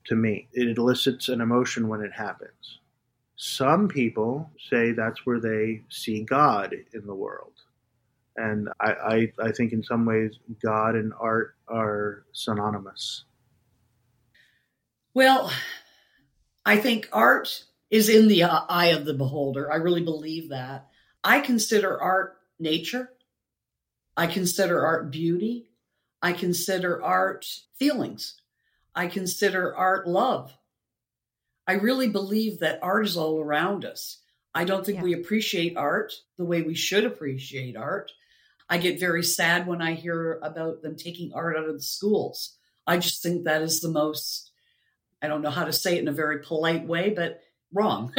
To 0.07 0.17
me, 0.17 0.49
it 0.53 0.77
elicits 0.77 1.29
an 1.29 1.41
emotion 1.41 1.89
when 1.89 2.03
it 2.03 2.13
happens. 2.13 2.81
Some 3.37 3.89
people 3.89 4.51
say 4.71 4.93
that's 4.93 5.27
where 5.27 5.41
they 5.41 5.83
see 5.89 6.23
God 6.23 6.75
in 6.93 7.07
the 7.07 7.15
world. 7.15 7.53
And 8.37 8.69
I, 8.81 8.93
I, 8.93 9.33
I 9.43 9.53
think 9.53 9.73
in 9.73 9.83
some 9.83 10.07
ways 10.07 10.33
God 10.63 10.95
and 10.95 11.13
art 11.19 11.55
are 11.69 12.25
synonymous. 12.33 13.25
Well, 15.15 15.53
I 16.65 16.77
think 16.77 17.09
art 17.13 17.65
is 17.91 18.09
in 18.09 18.29
the 18.29 18.45
eye 18.45 18.87
of 18.87 19.05
the 19.05 19.15
beholder. 19.15 19.71
I 19.71 19.77
really 19.77 20.03
believe 20.03 20.49
that. 20.49 20.89
I 21.23 21.41
consider 21.41 22.01
art 22.01 22.39
nature. 22.59 23.11
I 24.17 24.27
consider 24.27 24.85
art 24.85 25.11
beauty. 25.11 25.69
I 26.23 26.33
consider 26.33 27.03
art 27.03 27.47
feelings. 27.79 28.41
I 28.95 29.09
consider 29.09 29.77
art 29.77 30.07
love. 30.07 30.57
I 31.67 31.75
really 31.75 32.09
believe 32.09 32.61
that 32.61 32.81
art 32.83 33.07
is 33.07 33.17
all 33.17 33.41
around 33.41 33.85
us. 33.85 34.19
I 34.55 34.65
don't 34.65 34.85
think 34.85 34.99
yeah. 34.99 35.05
we 35.05 35.15
appreciate 35.15 35.77
art 35.77 36.13
the 36.37 36.45
way 36.45 36.63
we 36.63 36.75
should 36.75 37.05
appreciate 37.05 37.77
art. 37.77 38.13
I 38.69 38.79
get 38.79 39.01
very 39.01 39.23
sad 39.23 39.67
when 39.67 39.83
I 39.83 39.95
hear 39.95 40.39
about 40.43 40.83
them 40.83 40.97
taking 40.97 41.33
art 41.35 41.57
out 41.57 41.69
of 41.69 41.75
the 41.75 41.83
schools. 41.83 42.57
I 42.87 42.99
just 42.99 43.23
think 43.23 43.45
that 43.45 43.63
is 43.63 43.81
the 43.81 43.89
most, 43.89 44.51
I 45.21 45.29
don't 45.29 45.43
know 45.43 45.51
how 45.51 45.65
to 45.65 45.73
say 45.73 45.97
it 45.97 46.01
in 46.01 46.09
a 46.09 46.13
very 46.13 46.41
polite 46.41 46.87
way, 46.87 47.11
but 47.11 47.41
wrong 47.73 48.13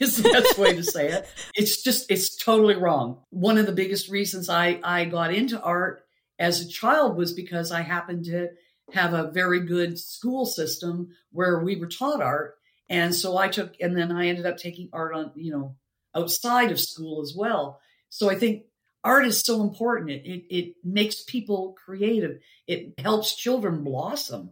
is 0.00 0.16
the 0.16 0.30
best 0.30 0.58
way 0.58 0.74
to 0.74 0.82
say 0.82 1.08
it. 1.08 1.28
It's 1.54 1.82
just, 1.82 2.10
it's 2.10 2.36
totally 2.36 2.74
wrong. 2.74 3.18
One 3.30 3.58
of 3.58 3.66
the 3.66 3.72
biggest 3.72 4.08
reasons 4.08 4.48
I, 4.48 4.80
I 4.82 5.04
got 5.04 5.32
into 5.32 5.60
art 5.60 6.04
as 6.38 6.60
a 6.60 6.68
child 6.68 7.16
was 7.16 7.32
because 7.32 7.70
I 7.70 7.82
happened 7.82 8.24
to 8.24 8.48
have 8.92 9.14
a 9.14 9.30
very 9.30 9.60
good 9.60 9.98
school 9.98 10.46
system 10.46 11.08
where 11.32 11.60
we 11.60 11.76
were 11.76 11.86
taught 11.86 12.22
art. 12.22 12.56
And 12.88 13.14
so 13.14 13.36
I 13.36 13.48
took, 13.48 13.74
and 13.80 13.96
then 13.96 14.12
I 14.12 14.26
ended 14.26 14.46
up 14.46 14.58
taking 14.58 14.90
art 14.92 15.14
on, 15.14 15.32
you 15.34 15.50
know, 15.50 15.76
outside 16.14 16.70
of 16.70 16.80
school 16.80 17.22
as 17.22 17.34
well. 17.36 17.80
So 18.10 18.30
I 18.30 18.36
think 18.36 18.64
art 19.02 19.26
is 19.26 19.40
so 19.40 19.62
important. 19.62 20.10
It, 20.10 20.26
it, 20.26 20.44
it 20.54 20.74
makes 20.84 21.22
people 21.22 21.76
creative. 21.84 22.40
It 22.66 22.94
helps 22.98 23.34
children 23.34 23.84
blossom 23.84 24.50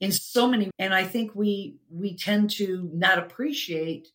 in 0.00 0.12
so 0.12 0.48
many. 0.48 0.70
And 0.78 0.92
I 0.92 1.04
think 1.04 1.34
we, 1.34 1.76
we 1.90 2.16
tend 2.16 2.50
to 2.52 2.90
not 2.92 3.18
appreciate 3.18 4.08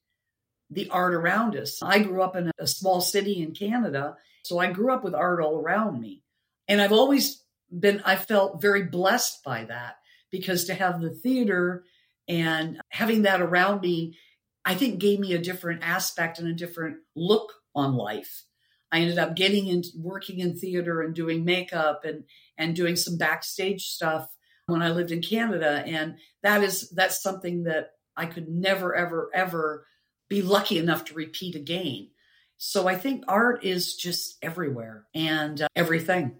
the 0.69 0.89
art 0.89 1.13
around 1.13 1.55
us. 1.55 1.81
I 1.81 1.99
grew 1.99 2.21
up 2.21 2.35
in 2.35 2.51
a 2.57 2.67
small 2.67 3.01
city 3.01 3.41
in 3.41 3.53
Canada. 3.53 4.17
So 4.43 4.59
I 4.59 4.71
grew 4.71 4.93
up 4.93 5.03
with 5.03 5.15
art 5.15 5.39
all 5.41 5.57
around 5.57 5.99
me. 5.99 6.21
And 6.67 6.81
I've 6.81 6.91
always 6.91 7.42
been 7.77 8.01
I 8.05 8.15
felt 8.15 8.61
very 8.61 8.83
blessed 8.83 9.43
by 9.43 9.65
that 9.65 9.95
because 10.31 10.65
to 10.65 10.73
have 10.73 11.01
the 11.01 11.11
theater 11.11 11.83
and 12.27 12.79
having 12.89 13.23
that 13.23 13.41
around 13.41 13.81
me, 13.81 14.17
I 14.65 14.75
think 14.75 14.99
gave 14.99 15.19
me 15.19 15.33
a 15.33 15.41
different 15.41 15.83
aspect 15.83 16.39
and 16.39 16.47
a 16.47 16.53
different 16.53 16.97
look 17.15 17.53
on 17.75 17.95
life. 17.95 18.43
I 18.91 18.99
ended 18.99 19.17
up 19.17 19.35
getting 19.35 19.67
into 19.67 19.89
working 19.97 20.39
in 20.39 20.55
theater 20.55 21.01
and 21.01 21.15
doing 21.15 21.43
makeup 21.43 22.05
and 22.05 22.25
and 22.57 22.75
doing 22.75 22.95
some 22.95 23.17
backstage 23.17 23.87
stuff 23.87 24.27
when 24.67 24.81
I 24.81 24.91
lived 24.91 25.11
in 25.11 25.21
Canada. 25.21 25.83
And 25.85 26.17
that 26.43 26.63
is 26.63 26.89
that's 26.91 27.21
something 27.21 27.63
that 27.63 27.91
I 28.15 28.27
could 28.27 28.47
never, 28.47 28.95
ever, 28.95 29.31
ever 29.33 29.87
be 30.29 30.41
lucky 30.41 30.77
enough 30.77 31.05
to 31.05 31.15
repeat 31.15 31.55
again. 31.55 32.09
So 32.57 32.87
I 32.87 32.95
think 32.95 33.25
art 33.27 33.65
is 33.65 33.95
just 33.95 34.37
everywhere 34.41 35.05
and 35.13 35.61
uh, 35.61 35.67
everything. 35.75 36.37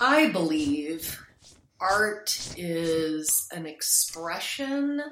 I 0.00 0.28
believe 0.28 1.24
art 1.80 2.54
is 2.56 3.48
an 3.52 3.66
expression 3.66 5.02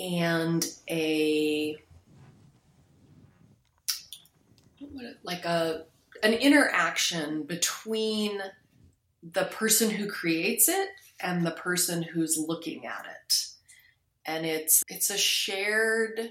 and 0.00 0.66
a 0.88 1.76
like 5.22 5.44
a 5.44 5.84
an 6.22 6.32
interaction 6.34 7.42
between 7.44 8.40
the 9.22 9.44
person 9.44 9.90
who 9.90 10.08
creates 10.08 10.68
it 10.68 10.88
and 11.20 11.46
the 11.46 11.50
person 11.52 12.02
who's 12.02 12.38
looking 12.38 12.86
at 12.86 13.06
it. 13.06 13.46
And 14.24 14.46
it's 14.46 14.82
it's 14.88 15.10
a 15.10 15.18
shared 15.18 16.30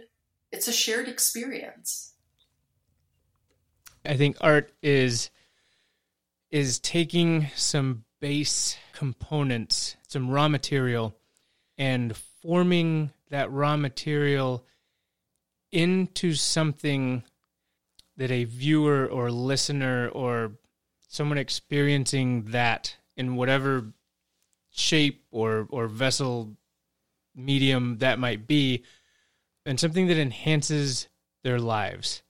it's 0.51 0.67
a 0.67 0.73
shared 0.73 1.07
experience. 1.07 2.13
I 4.05 4.15
think 4.15 4.37
art 4.39 4.71
is 4.81 5.29
is 6.51 6.79
taking 6.79 7.47
some 7.55 8.03
base 8.19 8.77
components, 8.93 9.95
some 10.07 10.29
raw 10.29 10.47
material, 10.47 11.15
and 11.77 12.15
forming 12.41 13.11
that 13.29 13.51
raw 13.51 13.77
material 13.77 14.65
into 15.71 16.33
something 16.33 17.23
that 18.15 18.31
a 18.31 18.45
viewer 18.45 19.05
or 19.05 19.29
listener 19.29 20.09
or 20.09 20.53
someone 21.07 21.37
experiencing 21.37 22.43
that 22.45 22.95
in 23.15 23.35
whatever 23.35 23.85
shape 24.71 25.23
or 25.31 25.67
or 25.69 25.87
vessel 25.87 26.55
medium 27.35 27.97
that 27.99 28.19
might 28.19 28.47
be 28.47 28.83
and 29.65 29.79
something 29.79 30.07
that 30.07 30.17
enhances 30.17 31.07
their 31.43 31.59
lives 31.59 32.23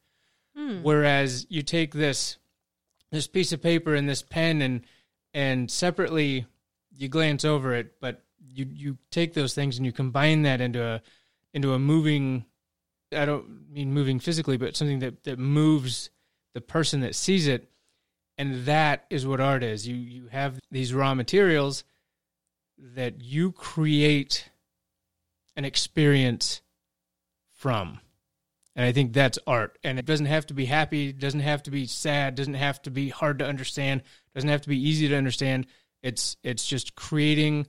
hmm. 0.55 0.81
whereas 0.81 1.45
you 1.49 1.61
take 1.61 1.93
this 1.93 2.37
this 3.11 3.27
piece 3.27 3.51
of 3.51 3.61
paper 3.61 3.95
and 3.95 4.07
this 4.07 4.21
pen 4.21 4.61
and 4.61 4.81
and 5.33 5.69
separately 5.69 6.45
you 6.95 7.07
glance 7.07 7.45
over 7.45 7.73
it 7.73 7.93
but 7.99 8.23
you 8.39 8.67
you 8.71 8.97
take 9.11 9.33
those 9.33 9.53
things 9.53 9.77
and 9.77 9.85
you 9.85 9.91
combine 9.91 10.43
that 10.43 10.61
into 10.61 10.83
a 10.83 11.01
into 11.53 11.73
a 11.73 11.79
moving 11.79 12.45
I 13.15 13.25
don't 13.25 13.71
mean 13.71 13.93
moving 13.93 14.19
physically 14.19 14.57
but 14.57 14.75
something 14.75 14.99
that 14.99 15.23
that 15.23 15.39
moves 15.39 16.09
the 16.57 16.61
person 16.61 17.01
that 17.01 17.13
sees 17.13 17.45
it. 17.47 17.69
And 18.35 18.65
that 18.65 19.05
is 19.11 19.27
what 19.27 19.39
art 19.39 19.63
is. 19.63 19.87
You 19.87 19.95
you 19.95 20.27
have 20.29 20.59
these 20.71 20.91
raw 20.91 21.13
materials 21.13 21.83
that 22.79 23.21
you 23.21 23.51
create 23.51 24.49
an 25.55 25.65
experience 25.65 26.63
from 27.53 27.99
and 28.77 28.85
I 28.85 28.91
think 28.91 29.11
that's 29.11 29.39
art. 29.47 29.79
And 29.83 29.97
it 29.97 30.05
doesn't 30.05 30.27
have 30.27 30.45
to 30.45 30.53
be 30.53 30.65
happy, 30.65 31.11
doesn't 31.11 31.39
have 31.39 31.63
to 31.63 31.71
be 31.71 31.87
sad, 31.87 32.35
doesn't 32.35 32.53
have 32.53 32.79
to 32.83 32.91
be 32.91 33.09
hard 33.09 33.39
to 33.39 33.45
understand, 33.45 34.03
doesn't 34.35 34.49
have 34.49 34.61
to 34.61 34.69
be 34.69 34.79
easy 34.79 35.09
to 35.09 35.15
understand. 35.17 35.65
It's 36.03 36.37
it's 36.43 36.65
just 36.65 36.95
creating 36.95 37.65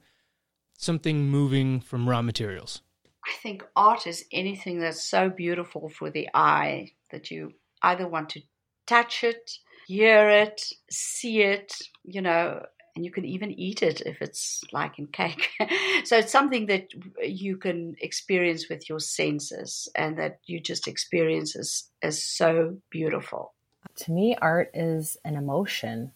something 0.76 1.30
moving 1.30 1.80
from 1.80 2.06
raw 2.06 2.20
materials. 2.20 2.82
I 3.26 3.32
think 3.42 3.64
art 3.74 4.06
is 4.06 4.26
anything 4.32 4.80
that's 4.80 5.02
so 5.02 5.30
beautiful 5.30 5.88
for 5.88 6.10
the 6.10 6.28
eye 6.34 6.90
that 7.10 7.30
you 7.30 7.52
either 7.82 8.06
want 8.06 8.28
to 8.30 8.42
touch 8.86 9.24
it, 9.24 9.50
hear 9.86 10.28
it, 10.28 10.62
see 10.90 11.40
it, 11.40 11.74
you 12.04 12.20
know, 12.20 12.62
and 12.98 13.04
you 13.04 13.12
can 13.12 13.24
even 13.24 13.52
eat 13.52 13.80
it 13.80 14.00
if 14.00 14.20
it's 14.20 14.64
like 14.72 14.98
in 14.98 15.06
cake. 15.06 15.50
so 16.04 16.18
it's 16.18 16.32
something 16.32 16.66
that 16.66 16.88
you 17.22 17.56
can 17.56 17.94
experience 18.00 18.68
with 18.68 18.88
your 18.88 18.98
senses 18.98 19.88
and 19.94 20.18
that 20.18 20.40
you 20.46 20.58
just 20.58 20.88
experience 20.88 21.54
as, 21.54 21.84
as 22.02 22.24
so 22.24 22.76
beautiful. 22.90 23.54
To 23.98 24.10
me, 24.10 24.34
art 24.42 24.72
is 24.74 25.16
an 25.24 25.36
emotion. 25.36 26.10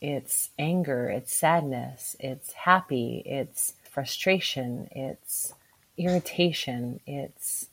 It's 0.00 0.50
anger, 0.60 1.08
it's 1.08 1.34
sadness, 1.34 2.14
it's 2.20 2.52
happy, 2.52 3.24
it's 3.26 3.74
frustration, 3.82 4.88
it's 4.92 5.54
irritation, 5.96 7.00
it's 7.04 7.68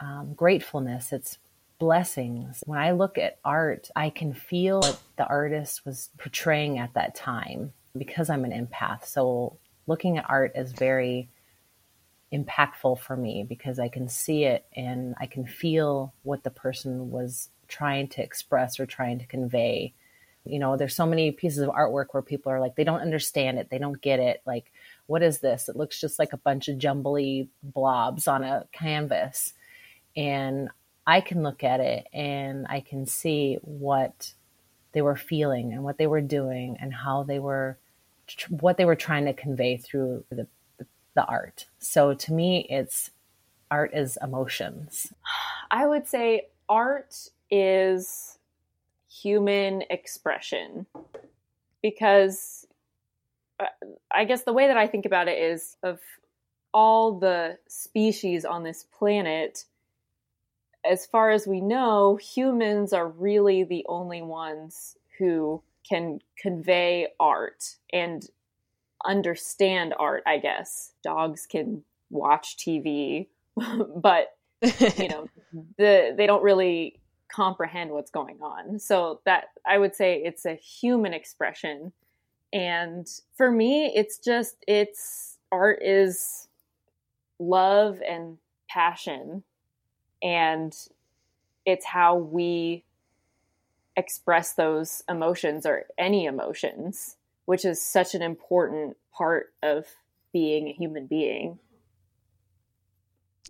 um, 0.00 0.32
gratefulness, 0.32 1.12
it's 1.12 1.36
blessings. 1.78 2.62
When 2.64 2.78
I 2.78 2.92
look 2.92 3.18
at 3.18 3.38
art, 3.44 3.90
I 3.94 4.08
can 4.08 4.32
feel 4.32 4.80
what 4.80 4.98
the 5.16 5.26
artist 5.26 5.84
was 5.84 6.08
portraying 6.16 6.78
at 6.78 6.94
that 6.94 7.14
time 7.14 7.74
because 7.96 8.30
I'm 8.30 8.44
an 8.44 8.52
empath. 8.52 9.06
So 9.06 9.58
looking 9.86 10.18
at 10.18 10.28
art 10.28 10.52
is 10.54 10.72
very 10.72 11.28
impactful 12.32 12.98
for 12.98 13.16
me 13.16 13.44
because 13.46 13.78
I 13.78 13.88
can 13.88 14.08
see 14.08 14.44
it 14.44 14.64
and 14.74 15.14
I 15.20 15.26
can 15.26 15.46
feel 15.46 16.14
what 16.22 16.44
the 16.44 16.50
person 16.50 17.10
was 17.10 17.50
trying 17.68 18.08
to 18.08 18.22
express 18.22 18.80
or 18.80 18.86
trying 18.86 19.18
to 19.18 19.26
convey. 19.26 19.92
You 20.44 20.58
know, 20.58 20.76
there's 20.76 20.96
so 20.96 21.06
many 21.06 21.30
pieces 21.30 21.60
of 21.60 21.70
artwork 21.70 22.06
where 22.12 22.22
people 22.22 22.50
are 22.50 22.60
like, 22.60 22.74
they 22.74 22.84
don't 22.84 23.00
understand 23.00 23.58
it, 23.58 23.68
they 23.70 23.78
don't 23.78 24.00
get 24.00 24.18
it. 24.18 24.42
Like, 24.46 24.72
what 25.06 25.22
is 25.22 25.38
this? 25.38 25.68
It 25.68 25.76
looks 25.76 26.00
just 26.00 26.18
like 26.18 26.32
a 26.32 26.38
bunch 26.38 26.68
of 26.68 26.78
jumbly 26.78 27.48
blobs 27.62 28.26
on 28.26 28.42
a 28.42 28.64
canvas. 28.72 29.52
And 30.16 30.70
I 31.06 31.20
can 31.20 31.42
look 31.42 31.62
at 31.62 31.80
it 31.80 32.06
and 32.12 32.66
I 32.68 32.80
can 32.80 33.06
see 33.06 33.58
what 33.62 34.32
they 34.92 35.02
were 35.02 35.16
feeling 35.16 35.72
and 35.72 35.82
what 35.82 35.98
they 35.98 36.06
were 36.06 36.20
doing 36.20 36.76
and 36.80 36.92
how 36.92 37.22
they 37.22 37.38
were 37.38 37.78
what 38.48 38.76
they 38.76 38.84
were 38.84 38.96
trying 38.96 39.24
to 39.24 39.32
convey 39.32 39.76
through 39.76 40.24
the, 40.30 40.46
the, 41.14 41.24
art. 41.24 41.66
So 41.78 42.14
to 42.14 42.32
me 42.32 42.66
it's 42.70 43.10
art 43.70 43.90
is 43.94 44.16
emotions. 44.22 45.12
I 45.70 45.86
would 45.86 46.06
say 46.06 46.48
art 46.68 47.14
is 47.50 48.38
human 49.10 49.82
expression 49.90 50.86
because 51.82 52.66
uh, 53.60 53.66
I 54.10 54.24
guess 54.24 54.44
the 54.44 54.52
way 54.52 54.68
that 54.68 54.76
I 54.76 54.86
think 54.86 55.04
about 55.04 55.28
it 55.28 55.38
is 55.38 55.76
of 55.82 56.00
all 56.72 57.18
the 57.18 57.58
species 57.68 58.44
on 58.44 58.62
this 58.62 58.84
planet, 58.84 59.64
as 60.84 61.06
far 61.06 61.30
as 61.30 61.46
we 61.46 61.60
know, 61.60 62.16
humans 62.16 62.92
are 62.92 63.08
really 63.08 63.64
the 63.64 63.84
only 63.88 64.22
ones 64.22 64.96
who 65.18 65.62
can 65.88 66.20
convey 66.38 67.08
art 67.20 67.76
and 67.92 68.28
understand 69.04 69.94
art, 69.98 70.22
I 70.26 70.38
guess. 70.38 70.92
Dogs 71.02 71.46
can 71.46 71.84
watch 72.10 72.56
TV, 72.56 73.28
but 73.96 74.36
you 74.62 75.08
know, 75.08 75.28
the 75.78 76.14
they 76.16 76.26
don't 76.26 76.42
really 76.42 77.00
comprehend 77.28 77.90
what's 77.90 78.10
going 78.10 78.38
on. 78.42 78.78
So 78.78 79.20
that 79.24 79.46
I 79.66 79.78
would 79.78 79.94
say 79.94 80.22
it's 80.24 80.44
a 80.44 80.54
human 80.54 81.14
expression. 81.14 81.92
And 82.52 83.08
for 83.34 83.50
me, 83.50 83.92
it's 83.94 84.18
just 84.18 84.56
it's 84.66 85.38
art 85.50 85.80
is 85.82 86.48
love 87.38 88.00
and 88.06 88.38
passion 88.68 89.42
and 90.22 90.74
it's 91.64 91.86
how 91.86 92.16
we 92.16 92.84
express 93.96 94.54
those 94.54 95.02
emotions 95.08 95.66
or 95.66 95.84
any 95.98 96.24
emotions, 96.24 97.16
which 97.44 97.64
is 97.64 97.82
such 97.82 98.14
an 98.14 98.22
important 98.22 98.96
part 99.12 99.52
of 99.62 99.86
being 100.32 100.68
a 100.68 100.72
human 100.72 101.06
being. 101.06 101.58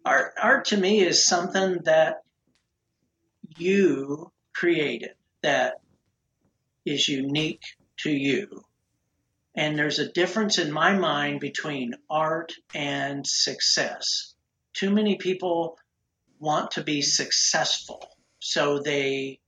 Art, 0.04 0.32
art 0.40 0.64
to 0.66 0.76
me 0.76 1.00
is 1.00 1.24
something 1.24 1.78
that 1.84 2.22
you 3.56 4.32
created 4.52 5.14
that 5.42 5.74
is 6.84 7.08
unique 7.08 7.62
to 7.98 8.10
you. 8.10 8.64
And 9.54 9.78
there's 9.78 9.98
a 9.98 10.10
difference 10.10 10.58
in 10.58 10.72
my 10.72 10.94
mind 10.94 11.40
between 11.40 11.94
art 12.10 12.52
and 12.74 13.26
success. 13.26 14.34
Too 14.72 14.90
many 14.90 15.16
people 15.16 15.78
want 16.42 16.72
to 16.72 16.82
be 16.82 17.02
successful, 17.02 18.04
so 18.40 18.80
they 18.80 19.38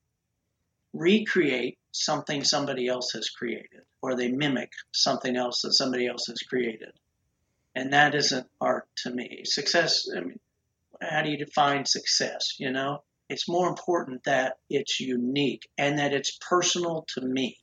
recreate 0.92 1.76
something 1.90 2.44
somebody 2.44 2.86
else 2.86 3.10
has 3.12 3.28
created, 3.30 3.82
or 4.00 4.14
they 4.14 4.28
mimic 4.30 4.70
something 4.92 5.36
else 5.36 5.62
that 5.62 5.72
somebody 5.72 6.06
else 6.06 6.26
has 6.28 6.38
created. 6.38 6.92
And 7.74 7.92
that 7.92 8.14
isn't 8.14 8.46
art 8.60 8.86
to 8.98 9.10
me. 9.10 9.42
Success, 9.44 10.08
I 10.16 10.20
mean, 10.20 10.38
how 11.02 11.22
do 11.22 11.30
you 11.30 11.36
define 11.36 11.84
success? 11.84 12.54
You 12.60 12.70
know, 12.70 13.02
it's 13.28 13.48
more 13.48 13.68
important 13.68 14.22
that 14.24 14.58
it's 14.70 15.00
unique 15.00 15.68
and 15.76 15.98
that 15.98 16.12
it's 16.12 16.38
personal 16.48 17.06
to 17.14 17.20
me. 17.22 17.58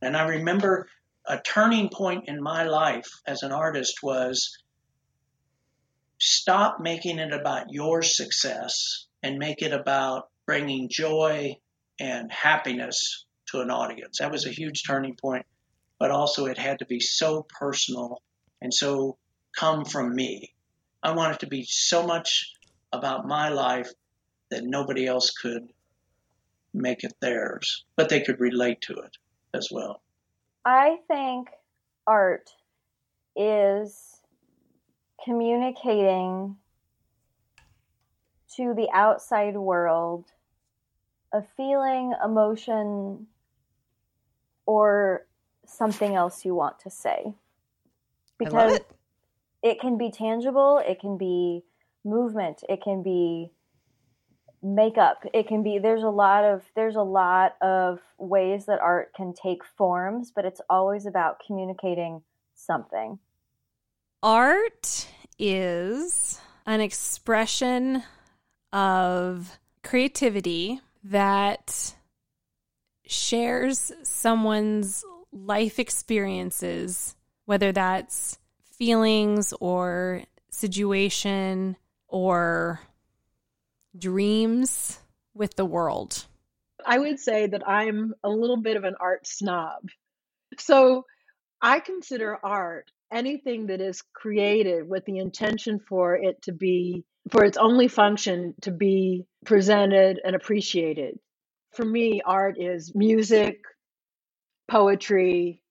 And 0.00 0.16
I 0.16 0.28
remember 0.28 0.88
a 1.26 1.40
turning 1.40 1.88
point 1.88 2.28
in 2.28 2.40
my 2.40 2.62
life 2.62 3.10
as 3.26 3.42
an 3.42 3.50
artist 3.50 4.04
was 4.04 4.56
stop 6.22 6.78
making 6.78 7.18
it 7.18 7.32
about 7.32 7.72
your 7.72 8.00
success 8.00 9.06
and 9.24 9.40
make 9.40 9.60
it 9.60 9.72
about 9.72 10.28
bringing 10.46 10.88
joy 10.88 11.56
and 11.98 12.30
happiness 12.30 13.26
to 13.48 13.60
an 13.60 13.72
audience. 13.72 14.20
That 14.20 14.30
was 14.30 14.46
a 14.46 14.52
huge 14.52 14.84
turning 14.86 15.16
point, 15.20 15.44
but 15.98 16.12
also 16.12 16.46
it 16.46 16.58
had 16.58 16.78
to 16.78 16.86
be 16.86 17.00
so 17.00 17.44
personal 17.58 18.22
and 18.60 18.72
so 18.72 19.18
come 19.58 19.84
from 19.84 20.14
me. 20.14 20.54
I 21.02 21.10
want 21.10 21.34
it 21.34 21.40
to 21.40 21.48
be 21.48 21.64
so 21.64 22.06
much 22.06 22.52
about 22.92 23.26
my 23.26 23.48
life 23.48 23.90
that 24.52 24.62
nobody 24.62 25.08
else 25.08 25.30
could 25.30 25.72
make 26.72 27.02
it 27.02 27.14
theirs, 27.20 27.84
but 27.96 28.08
they 28.08 28.20
could 28.20 28.38
relate 28.38 28.80
to 28.82 28.92
it 28.92 29.16
as 29.52 29.70
well. 29.72 30.00
I 30.64 30.98
think 31.08 31.48
art 32.06 32.48
is 33.34 34.11
communicating 35.24 36.56
to 38.56 38.74
the 38.74 38.88
outside 38.92 39.56
world 39.56 40.26
a 41.32 41.42
feeling, 41.56 42.12
emotion, 42.22 43.26
or 44.66 45.26
something 45.66 46.14
else 46.14 46.44
you 46.44 46.54
want 46.54 46.78
to 46.80 46.90
say. 46.90 47.34
Because 48.38 48.74
it. 48.74 48.86
it 49.62 49.80
can 49.80 49.96
be 49.96 50.10
tangible, 50.10 50.82
it 50.86 51.00
can 51.00 51.16
be 51.16 51.64
movement, 52.04 52.62
it 52.68 52.82
can 52.82 53.02
be 53.02 53.50
makeup 54.62 55.24
it 55.34 55.48
can 55.48 55.62
be 55.64 55.78
there's 55.80 56.04
a 56.04 56.08
lot 56.08 56.44
of 56.44 56.62
there's 56.76 56.94
a 56.94 57.02
lot 57.02 57.56
of 57.60 57.98
ways 58.16 58.66
that 58.66 58.78
art 58.78 59.12
can 59.12 59.34
take 59.34 59.64
forms 59.64 60.30
but 60.30 60.44
it's 60.44 60.60
always 60.70 61.04
about 61.04 61.40
communicating 61.44 62.22
something 62.54 63.18
art 64.22 65.06
is 65.38 66.40
an 66.66 66.80
expression 66.80 68.02
of 68.72 69.58
creativity 69.82 70.80
that 71.04 71.94
shares 73.06 73.92
someone's 74.02 75.04
life 75.32 75.78
experiences, 75.78 77.14
whether 77.46 77.72
that's 77.72 78.38
feelings 78.78 79.52
or 79.60 80.22
situation 80.50 81.76
or 82.08 82.80
dreams 83.98 84.98
with 85.34 85.54
the 85.56 85.64
world. 85.64 86.26
I 86.84 86.98
would 86.98 87.18
say 87.18 87.46
that 87.46 87.66
I'm 87.66 88.14
a 88.22 88.28
little 88.28 88.56
bit 88.56 88.76
of 88.76 88.84
an 88.84 88.94
art 89.00 89.26
snob. 89.26 89.88
So 90.58 91.06
I 91.60 91.80
consider 91.80 92.38
art 92.42 92.90
anything 93.12 93.66
that 93.66 93.80
is 93.80 94.02
created 94.14 94.88
with 94.88 95.04
the 95.04 95.18
intention 95.18 95.78
for 95.78 96.16
it 96.16 96.40
to 96.42 96.52
be, 96.52 97.04
for 97.30 97.44
its 97.44 97.56
only 97.56 97.88
function 97.88 98.54
to 98.62 98.70
be 98.70 99.26
presented 99.44 100.20
and 100.24 100.34
appreciated. 100.34 101.18
For 101.72 101.84
me, 101.84 102.22
art 102.24 102.60
is 102.60 102.94
music, 102.94 103.60
poetry, 104.68 105.62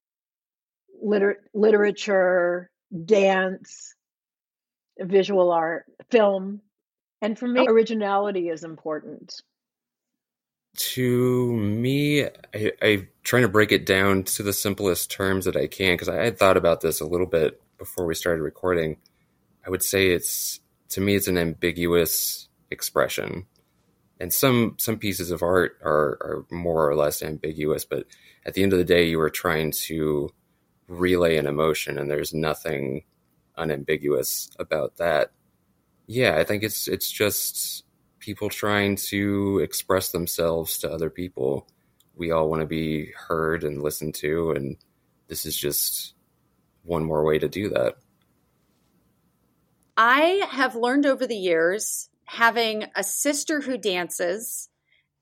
liter- 1.02 1.44
literature, 1.54 2.70
dance, 3.06 3.96
visual 5.00 5.52
art, 5.52 5.86
film. 6.10 6.62
And 7.22 7.38
for 7.38 7.48
me, 7.48 7.68
originality 7.68 8.50
is 8.50 8.64
important. 8.64 9.34
To 10.78 11.54
me, 11.54 12.24
I, 12.24 12.72
I'm 12.82 13.10
trying 13.24 13.44
to 13.44 13.50
break 13.50 13.72
it 13.72 13.86
down 13.86 14.24
to 14.24 14.44
the 14.44 14.54
simplest 14.54 15.12
terms 15.12 15.46
that 15.46 15.56
I 15.56 15.68
can 15.68 15.94
because 15.94 16.10
I 16.10 16.24
had 16.24 16.40
thought 16.40 16.58
about 16.58 16.82
this 16.82 17.02
a 17.02 17.06
little 17.06 17.28
bit 17.28 17.62
before 17.78 18.06
we 18.06 18.16
started 18.16 18.42
recording. 18.42 18.98
I 19.66 19.70
would 19.70 19.84
say 19.84 20.12
it's 20.12 20.60
to 20.90 21.02
me 21.02 21.16
it's 21.16 21.28
an 21.28 21.38
ambiguous 21.38 22.48
expression, 22.72 23.46
and 24.20 24.34
some 24.34 24.76
some 24.80 24.98
pieces 24.98 25.30
of 25.32 25.44
art 25.44 25.78
are, 25.84 26.18
are 26.22 26.46
more 26.50 26.90
or 26.90 26.96
less 26.96 27.22
ambiguous. 27.22 27.86
But 27.86 28.06
at 28.46 28.54
the 28.54 28.64
end 28.64 28.74
of 28.74 28.80
the 28.80 28.86
day, 28.86 29.08
you 29.08 29.20
are 29.20 29.30
trying 29.30 29.72
to 29.72 30.30
relay 30.88 31.38
an 31.38 31.48
emotion, 31.48 31.98
and 31.98 32.10
there's 32.10 32.34
nothing 32.34 33.04
unambiguous 33.58 34.50
about 34.58 34.98
that 34.98 35.32
yeah, 36.12 36.38
I 36.38 36.44
think 36.44 36.64
it's 36.64 36.88
it's 36.88 37.10
just 37.10 37.86
people 38.22 38.50
trying 38.50 38.96
to 38.96 39.60
express 39.60 40.12
themselves 40.12 40.78
to 40.80 40.90
other 40.90 41.10
people. 41.10 41.68
We 42.16 42.32
all 42.32 42.50
want 42.50 42.62
to 42.62 42.68
be 42.68 43.12
heard 43.28 43.64
and 43.64 43.82
listened 43.82 44.16
to, 44.16 44.52
and 44.52 44.78
this 45.28 45.46
is 45.46 45.58
just 45.58 46.14
one 46.84 47.04
more 47.04 47.26
way 47.26 47.40
to 47.40 47.50
do 47.50 47.70
that. 47.70 47.96
I 49.98 50.48
have 50.50 50.76
learned 50.76 51.06
over 51.06 51.28
the 51.28 51.36
years, 51.36 52.10
having 52.26 52.86
a 52.96 53.04
sister 53.04 53.60
who 53.60 53.78
dances 53.78 54.70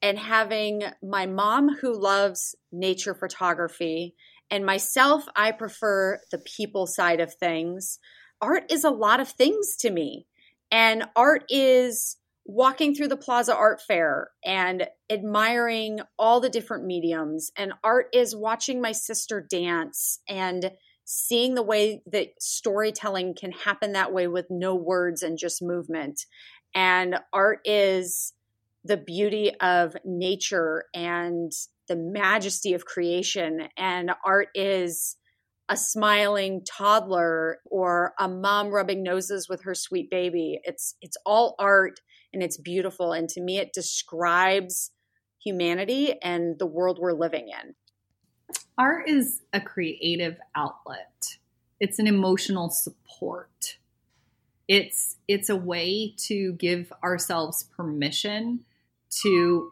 and 0.02 0.18
having 0.18 0.84
my 1.02 1.26
mom 1.26 1.76
who 1.76 2.00
loves 2.00 2.56
nature 2.72 3.16
photography, 3.16 4.16
and 4.52 4.66
myself, 4.66 5.26
I 5.36 5.52
prefer 5.52 6.20
the 6.32 6.38
people 6.38 6.88
side 6.88 7.20
of 7.20 7.34
things. 7.34 8.00
Art 8.42 8.72
is 8.72 8.84
a 8.84 8.90
lot 8.90 9.20
of 9.20 9.30
things 9.30 9.76
to 9.78 9.90
me. 9.90 10.28
And 10.72 11.06
art 11.16 11.44
is 11.50 12.18
walking 12.50 12.96
through 12.96 13.08
the 13.08 13.16
Plaza 13.16 13.56
Art 13.56 13.80
Fair 13.80 14.32
and 14.44 14.88
admiring 15.08 16.00
all 16.18 16.40
the 16.40 16.50
different 16.50 16.84
mediums. 16.84 17.52
And 17.56 17.74
art 17.84 18.08
is 18.12 18.36
watching 18.36 18.82
my 18.82 18.92
sister 18.92 19.40
dance 19.40 20.20
and 20.28 20.72
seeing 21.06 21.54
the 21.54 21.62
way 21.62 22.02
that 22.12 22.30
storytelling 22.40 23.36
can 23.40 23.52
happen 23.52 23.94
that 23.94 24.12
way 24.12 24.28
with 24.28 24.48
no 24.50 24.74
words 24.74 25.22
and 25.22 25.38
just 25.38 25.62
movement. 25.62 26.26
And 26.74 27.20
art 27.32 27.60
is 27.66 28.34
the 28.84 28.98
beauty 28.98 29.52
of 29.60 29.96
nature 30.04 30.86
and 30.96 31.52
the 31.88 31.98
majesty 31.98 32.74
of 32.74 32.84
creation. 32.84 33.68
And 33.78 34.10
art 34.26 34.48
is 34.56 35.18
a 35.70 35.78
smiling 35.78 36.64
toddler 36.66 37.60
or 37.66 38.14
a 38.20 38.28
mom 38.28 38.70
rubbing 38.70 39.04
noses 39.04 39.48
with 39.48 39.66
her 39.66 39.76
sweet 39.76 40.10
baby. 40.10 40.60
It's 40.64 40.96
it's 41.00 41.18
all 41.28 41.56
art 41.60 42.00
and 42.34 42.44
it's 42.44 42.58
beautiful 42.58 43.14
and 43.14 43.30
to 43.30 43.42
me 43.42 43.58
it 43.58 43.74
describes 43.74 44.92
humanity 45.44 46.14
and 46.22 46.60
the 46.60 46.66
world 46.66 47.00
we're 47.00 47.14
living 47.14 47.50
in. 47.50 47.76
Art 48.78 49.08
is 49.08 49.42
a 49.54 49.62
creative 49.62 50.38
outlet. 50.56 51.38
It's 51.80 52.00
an 52.00 52.08
emotional 52.08 52.70
support. 52.70 53.78
It's 54.68 55.18
it's 55.28 55.50
a 55.50 55.56
way 55.56 56.14
to 56.28 56.54
give 56.54 56.92
ourselves 57.04 57.64
permission 57.76 58.66
to 59.24 59.72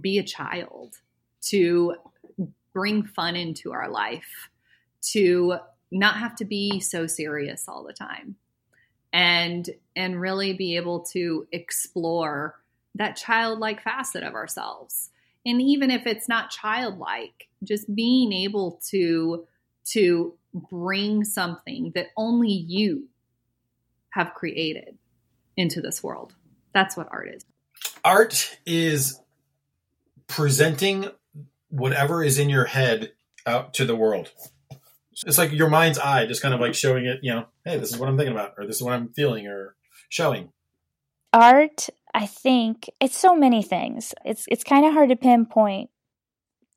be 0.00 0.18
a 0.18 0.22
child, 0.22 0.96
to 1.42 1.94
bring 2.72 3.04
fun 3.04 3.36
into 3.36 3.72
our 3.72 3.88
life 3.88 4.50
to 5.12 5.56
not 5.90 6.16
have 6.16 6.34
to 6.36 6.44
be 6.44 6.80
so 6.80 7.06
serious 7.06 7.66
all 7.68 7.84
the 7.84 7.92
time 7.92 8.36
and 9.14 9.70
and 9.94 10.20
really 10.20 10.52
be 10.52 10.76
able 10.76 11.00
to 11.00 11.46
explore 11.52 12.56
that 12.96 13.16
childlike 13.16 13.80
facet 13.80 14.24
of 14.24 14.34
ourselves. 14.34 15.10
And 15.46 15.62
even 15.62 15.90
if 15.90 16.06
it's 16.06 16.28
not 16.28 16.50
childlike 16.50 17.48
just 17.62 17.94
being 17.94 18.32
able 18.32 18.80
to 18.90 19.46
to 19.92 20.34
bring 20.52 21.24
something 21.24 21.92
that 21.94 22.08
only 22.16 22.50
you 22.50 23.08
have 24.10 24.34
created 24.34 24.96
into 25.56 25.80
this 25.80 26.02
world. 26.02 26.34
That's 26.72 26.96
what 26.96 27.08
art 27.10 27.28
is. 27.34 27.44
Art 28.04 28.58
is 28.66 29.20
presenting 30.26 31.06
whatever 31.68 32.22
is 32.24 32.38
in 32.38 32.48
your 32.48 32.64
head 32.64 33.12
out 33.46 33.74
to 33.74 33.84
the 33.84 33.96
world 33.96 34.30
it's 35.26 35.38
like 35.38 35.52
your 35.52 35.68
mind's 35.68 35.98
eye, 35.98 36.26
just 36.26 36.42
kind 36.42 36.54
of 36.54 36.60
like 36.60 36.74
showing 36.74 37.06
it, 37.06 37.20
you 37.22 37.32
know, 37.32 37.46
hey, 37.64 37.78
this 37.78 37.90
is 37.90 37.98
what 37.98 38.08
I'm 38.08 38.16
thinking 38.16 38.34
about, 38.34 38.54
or 38.58 38.66
this 38.66 38.76
is 38.76 38.82
what 38.82 38.94
I'm 38.94 39.12
feeling, 39.12 39.46
or 39.46 39.76
showing. 40.08 40.50
Art, 41.32 41.88
I 42.12 42.26
think 42.26 42.88
it's 43.00 43.16
so 43.16 43.34
many 43.34 43.62
things. 43.62 44.14
It's 44.24 44.46
it's 44.48 44.64
kind 44.64 44.86
of 44.86 44.92
hard 44.92 45.10
to 45.10 45.16
pinpoint 45.16 45.90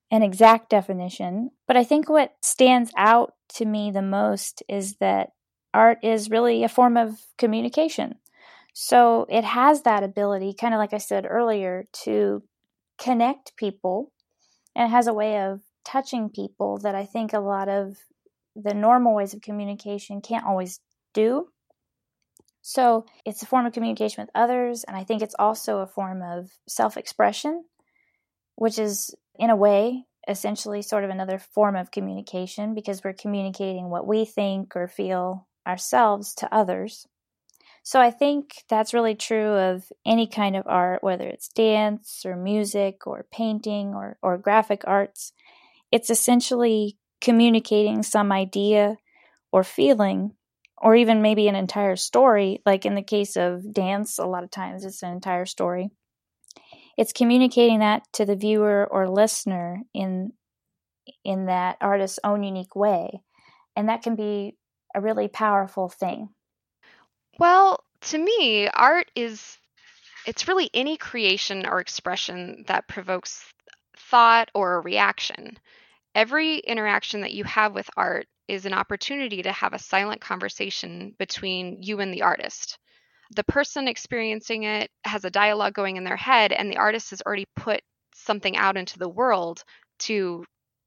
an 0.10 0.24
exact 0.24 0.70
definition, 0.70 1.52
but 1.68 1.78
I 1.78 1.84
think 1.84 2.10
what 2.10 2.36
stands 2.42 2.92
out 2.98 3.34
to 3.56 3.66
me 3.66 3.92
the 3.92 4.02
most 4.02 4.64
is 4.70 4.96
that 4.96 5.32
art 5.74 6.00
is 6.02 6.30
really 6.30 6.64
a 6.64 6.70
form 6.70 6.98
of 6.98 7.20
communication. 7.38 8.16
So 8.74 9.26
it 9.30 9.44
has 9.44 9.82
that 9.82 10.04
ability, 10.04 10.54
kind 10.54 10.74
of 10.74 10.78
like 10.78 10.94
I 10.94 11.00
said 11.00 11.26
earlier, 11.28 11.86
to 12.04 12.44
connect 12.98 13.56
people 13.58 14.12
and 14.78 14.86
it 14.86 14.92
has 14.92 15.08
a 15.08 15.14
way 15.14 15.42
of 15.42 15.62
touching 15.84 16.30
people 16.30 16.78
that 16.78 16.94
I 16.94 17.06
think 17.06 17.34
a 17.34 17.40
lot 17.40 17.68
of 17.68 17.98
the 18.62 18.74
normal 18.74 19.16
ways 19.16 19.34
of 19.34 19.42
communication 19.42 20.22
can't 20.22 20.46
always 20.46 20.80
do. 21.14 21.48
So 22.62 23.06
it's 23.26 23.42
a 23.42 23.46
form 23.46 23.66
of 23.66 23.74
communication 23.74 24.24
with 24.24 24.32
others, 24.36 24.84
and 24.84 24.98
I 24.98 25.04
think 25.04 25.22
it's 25.22 25.36
also 25.40 25.80
a 25.80 25.88
form 25.88 26.22
of 26.22 26.50
self 26.68 26.98
expression, 26.98 27.64
which 28.56 28.78
is, 28.78 29.16
in 29.40 29.50
a 29.50 29.56
way, 29.56 30.04
essentially 30.28 30.82
sort 30.82 31.06
of 31.06 31.10
another 31.10 31.40
form 31.40 31.76
of 31.78 31.92
communication 31.92 32.74
because 32.74 33.04
we're 33.04 33.14
communicating 33.14 33.90
what 33.90 34.06
we 34.06 34.26
think 34.26 34.76
or 34.76 34.88
feel 34.88 35.48
ourselves 35.66 36.34
to 36.36 36.54
others. 36.54 37.08
So 37.84 38.02
I 38.02 38.12
think 38.12 38.64
that's 38.70 38.94
really 38.94 39.16
true 39.16 39.54
of 39.54 39.86
any 40.06 40.28
kind 40.28 40.58
of 40.58 40.68
art, 40.68 41.04
whether 41.04 41.26
it's 41.26 41.48
dance 41.48 42.24
or 42.26 42.36
music 42.36 43.08
or 43.08 43.26
painting 43.32 43.94
or, 43.94 44.18
or 44.22 44.38
graphic 44.38 44.82
arts. 44.86 45.32
It's 45.90 46.10
essentially 46.10 46.98
communicating 47.22 48.04
some 48.04 48.32
idea 48.32 48.96
or 49.52 49.64
feeling 49.64 50.32
or 50.78 50.96
even 50.96 51.22
maybe 51.22 51.48
an 51.48 51.56
entire 51.56 51.96
story 51.96 52.62
like 52.66 52.86
in 52.86 52.96
the 52.96 53.02
case 53.02 53.36
of 53.36 53.74
dance 53.74 54.20
a 54.20 54.26
lot 54.26 54.44
of 54.44 54.52
times 54.52 54.86
it's 54.86 55.04
an 55.04 55.12
entire 55.12 55.46
story. 55.46 55.90
It's 56.98 57.14
communicating 57.14 57.80
that 57.80 58.04
to 58.14 58.26
the 58.26 58.36
viewer 58.36 58.88
or 58.90 59.10
listener 59.10 59.82
in 59.94 60.34
in 61.24 61.46
that 61.46 61.78
artist's 61.80 62.20
own 62.24 62.44
unique 62.44 62.76
way 62.76 63.22
and 63.76 63.90
that 63.90 64.02
can 64.02 64.16
be 64.16 64.56
a 64.94 65.02
really 65.02 65.28
powerful 65.28 65.90
thing. 65.90 66.30
Well 67.40 67.84
to 68.02 68.18
me 68.18 68.68
art 68.68 69.10
is 69.16 69.58
it's 70.26 70.48
really 70.48 70.70
any 70.74 70.98
creation 70.98 71.66
or 71.66 71.80
expression 71.80 72.66
that 72.68 72.88
provokes 72.88 73.44
thought 73.98 74.52
or 74.54 74.76
a 74.76 74.82
reaction 74.82 75.58
Every 76.18 76.58
interaction 76.58 77.22
that 77.22 77.34
you 77.34 77.44
have 77.44 77.76
with 77.76 77.92
art 77.96 78.26
is 78.48 78.66
an 78.66 78.74
opportunity 78.74 79.44
to 79.44 79.52
have 79.52 79.74
a 79.74 79.80
silent 79.80 80.20
conversation 80.20 81.14
between 81.20 81.84
you 81.84 82.00
and 82.00 82.12
the 82.12 82.24
artist. 82.24 82.80
The 83.36 83.44
person 83.44 83.88
experiencing 83.88 84.64
it 84.64 84.90
has 85.04 85.26
a 85.26 85.30
dialogue 85.30 85.76
going 85.76 85.96
in 85.96 86.04
their 86.04 86.18
head, 86.18 86.52
and 86.52 86.72
the 86.72 86.78
artist 86.78 87.12
has 87.12 87.22
already 87.22 87.46
put 87.56 87.82
something 88.16 88.58
out 88.58 88.78
into 88.78 88.98
the 88.98 89.08
world 89.08 89.64
to 90.00 90.44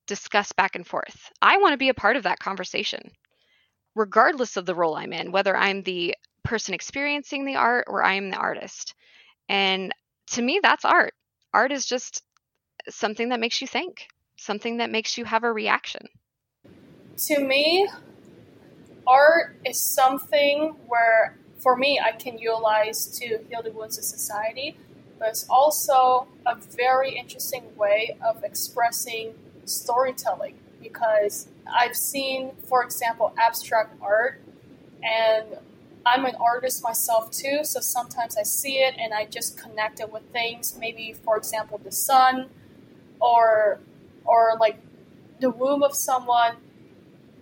discuss 0.08 0.50
back 0.50 0.74
and 0.74 0.84
forth. 0.84 1.30
I 1.40 1.58
want 1.58 1.74
to 1.74 1.78
be 1.78 1.90
a 1.90 1.94
part 1.94 2.16
of 2.16 2.24
that 2.24 2.40
conversation, 2.40 3.12
regardless 3.94 4.56
of 4.56 4.66
the 4.66 4.74
role 4.74 4.96
I'm 4.96 5.12
in, 5.12 5.30
whether 5.30 5.56
I'm 5.56 5.84
the 5.84 6.16
person 6.42 6.74
experiencing 6.74 7.44
the 7.44 7.54
art 7.54 7.84
or 7.86 8.02
I 8.02 8.14
am 8.14 8.30
the 8.30 8.36
artist. 8.36 8.96
And 9.48 9.94
to 10.32 10.42
me, 10.42 10.58
that's 10.60 10.84
art. 10.84 11.14
Art 11.54 11.70
is 11.70 11.86
just 11.86 12.24
something 12.88 13.28
that 13.28 13.38
makes 13.38 13.60
you 13.60 13.68
think 13.68 14.08
something 14.40 14.78
that 14.78 14.90
makes 14.90 15.18
you 15.18 15.24
have 15.26 15.44
a 15.44 15.52
reaction? 15.52 16.08
To 17.28 17.40
me, 17.40 17.88
art 19.06 19.56
is 19.64 19.78
something 19.78 20.74
where, 20.88 21.36
for 21.58 21.76
me, 21.76 22.00
I 22.02 22.12
can 22.12 22.38
utilize 22.38 23.06
to 23.18 23.38
heal 23.48 23.62
the 23.62 23.72
wounds 23.72 23.98
of 23.98 24.04
society, 24.04 24.76
but 25.18 25.28
it's 25.28 25.46
also 25.50 26.26
a 26.46 26.54
very 26.54 27.18
interesting 27.18 27.64
way 27.76 28.16
of 28.26 28.42
expressing 28.42 29.34
storytelling 29.66 30.58
because 30.82 31.48
I've 31.70 31.94
seen, 31.94 32.52
for 32.64 32.82
example, 32.82 33.34
abstract 33.36 33.94
art, 34.00 34.40
and 35.02 35.58
I'm 36.06 36.24
an 36.24 36.36
artist 36.36 36.82
myself 36.82 37.30
too, 37.30 37.62
so 37.64 37.80
sometimes 37.80 38.38
I 38.38 38.42
see 38.42 38.78
it 38.78 38.94
and 38.98 39.12
I 39.12 39.26
just 39.26 39.60
connect 39.60 40.00
it 40.00 40.10
with 40.10 40.22
things. 40.32 40.74
Maybe, 40.80 41.12
for 41.12 41.36
example, 41.36 41.78
the 41.84 41.92
sun, 41.92 42.48
or 43.20 43.80
or 44.30 44.56
like 44.60 44.78
the 45.40 45.50
womb 45.50 45.82
of 45.82 45.94
someone, 45.94 46.56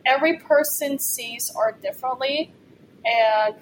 every 0.07 0.39
person 0.39 0.99
sees 0.99 1.51
art 1.55 1.83
differently. 1.83 2.53
And 3.05 3.57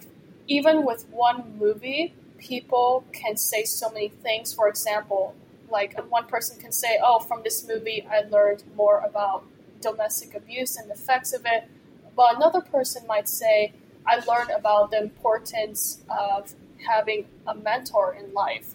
even 0.46 0.84
with 0.84 1.08
one 1.10 1.58
movie, 1.58 2.14
people 2.38 3.04
can 3.12 3.36
say 3.36 3.64
so 3.64 3.90
many 3.90 4.08
things. 4.08 4.52
For 4.52 4.68
example, 4.68 5.34
like 5.70 5.98
one 6.10 6.26
person 6.26 6.58
can 6.60 6.72
say, 6.72 6.98
Oh, 7.02 7.18
from 7.18 7.42
this 7.42 7.66
movie, 7.66 8.06
I 8.08 8.20
learned 8.28 8.62
more 8.76 9.00
about 9.00 9.44
domestic 9.80 10.34
abuse 10.34 10.76
and 10.76 10.88
the 10.88 10.94
effects 10.94 11.32
of 11.32 11.42
it. 11.46 11.68
But 12.14 12.36
another 12.36 12.60
person 12.60 13.06
might 13.06 13.28
say, 13.28 13.72
I 14.06 14.16
learned 14.24 14.50
about 14.50 14.92
the 14.92 15.02
importance 15.02 16.00
of 16.08 16.54
having 16.86 17.26
a 17.46 17.54
mentor 17.54 18.14
in 18.14 18.32
life. 18.32 18.74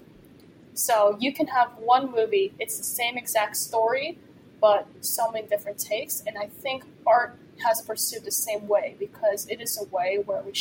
So 0.73 1.17
you 1.19 1.33
can 1.33 1.47
have 1.47 1.71
one 1.77 2.11
movie, 2.11 2.53
it's 2.59 2.77
the 2.77 2.83
same 2.83 3.17
exact 3.17 3.57
story, 3.57 4.17
but 4.61 4.87
so 5.01 5.31
many 5.31 5.47
different 5.47 5.79
takes. 5.79 6.23
And 6.25 6.37
I 6.37 6.45
think 6.45 6.83
art 7.05 7.37
has 7.65 7.81
pursued 7.81 8.23
the 8.23 8.31
same 8.31 8.67
way 8.67 8.95
because 8.99 9.47
it 9.47 9.59
is 9.59 9.77
a 9.77 9.85
way 9.85 10.21
where 10.23 10.41
we 10.41 10.53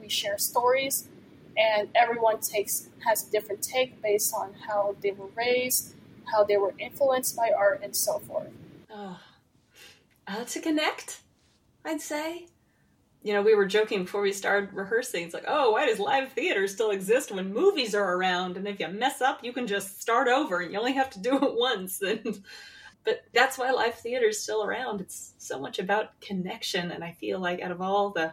we 0.00 0.08
share 0.08 0.38
stories, 0.38 1.08
and 1.56 1.88
everyone 1.94 2.40
takes 2.40 2.88
has 3.04 3.28
a 3.28 3.30
different 3.30 3.62
take 3.62 4.00
based 4.02 4.34
on 4.34 4.54
how 4.66 4.96
they 5.00 5.10
were 5.12 5.28
raised, 5.36 5.94
how 6.32 6.44
they 6.44 6.56
were 6.56 6.74
influenced 6.78 7.36
by 7.36 7.50
art, 7.56 7.80
and 7.82 7.94
so 7.94 8.18
forth. 8.20 8.48
Oh, 10.28 10.44
to 10.44 10.60
connect, 10.60 11.20
I'd 11.84 12.00
say. 12.00 12.46
You 13.22 13.32
know, 13.32 13.42
we 13.42 13.54
were 13.54 13.66
joking 13.66 14.02
before 14.02 14.20
we 14.20 14.32
started 14.32 14.72
rehearsing. 14.72 15.24
It's 15.24 15.34
like, 15.34 15.44
oh, 15.46 15.72
why 15.72 15.86
does 15.86 16.00
live 16.00 16.32
theater 16.32 16.66
still 16.66 16.90
exist 16.90 17.30
when 17.30 17.52
movies 17.52 17.94
are 17.94 18.16
around? 18.16 18.56
And 18.56 18.66
if 18.66 18.80
you 18.80 18.88
mess 18.88 19.20
up, 19.20 19.44
you 19.44 19.52
can 19.52 19.68
just 19.68 20.00
start 20.00 20.26
over, 20.26 20.60
and 20.60 20.72
you 20.72 20.78
only 20.78 20.94
have 20.94 21.10
to 21.10 21.20
do 21.20 21.36
it 21.36 21.54
once. 21.54 22.02
And 22.02 22.42
but 23.04 23.22
that's 23.32 23.58
why 23.58 23.70
live 23.70 23.94
theater 23.94 24.26
is 24.26 24.42
still 24.42 24.64
around. 24.64 25.00
It's 25.00 25.34
so 25.38 25.60
much 25.60 25.78
about 25.78 26.20
connection, 26.20 26.90
and 26.90 27.02
I 27.02 27.12
feel 27.12 27.38
like 27.38 27.60
out 27.60 27.70
of 27.70 27.80
all 27.80 28.10
the, 28.10 28.32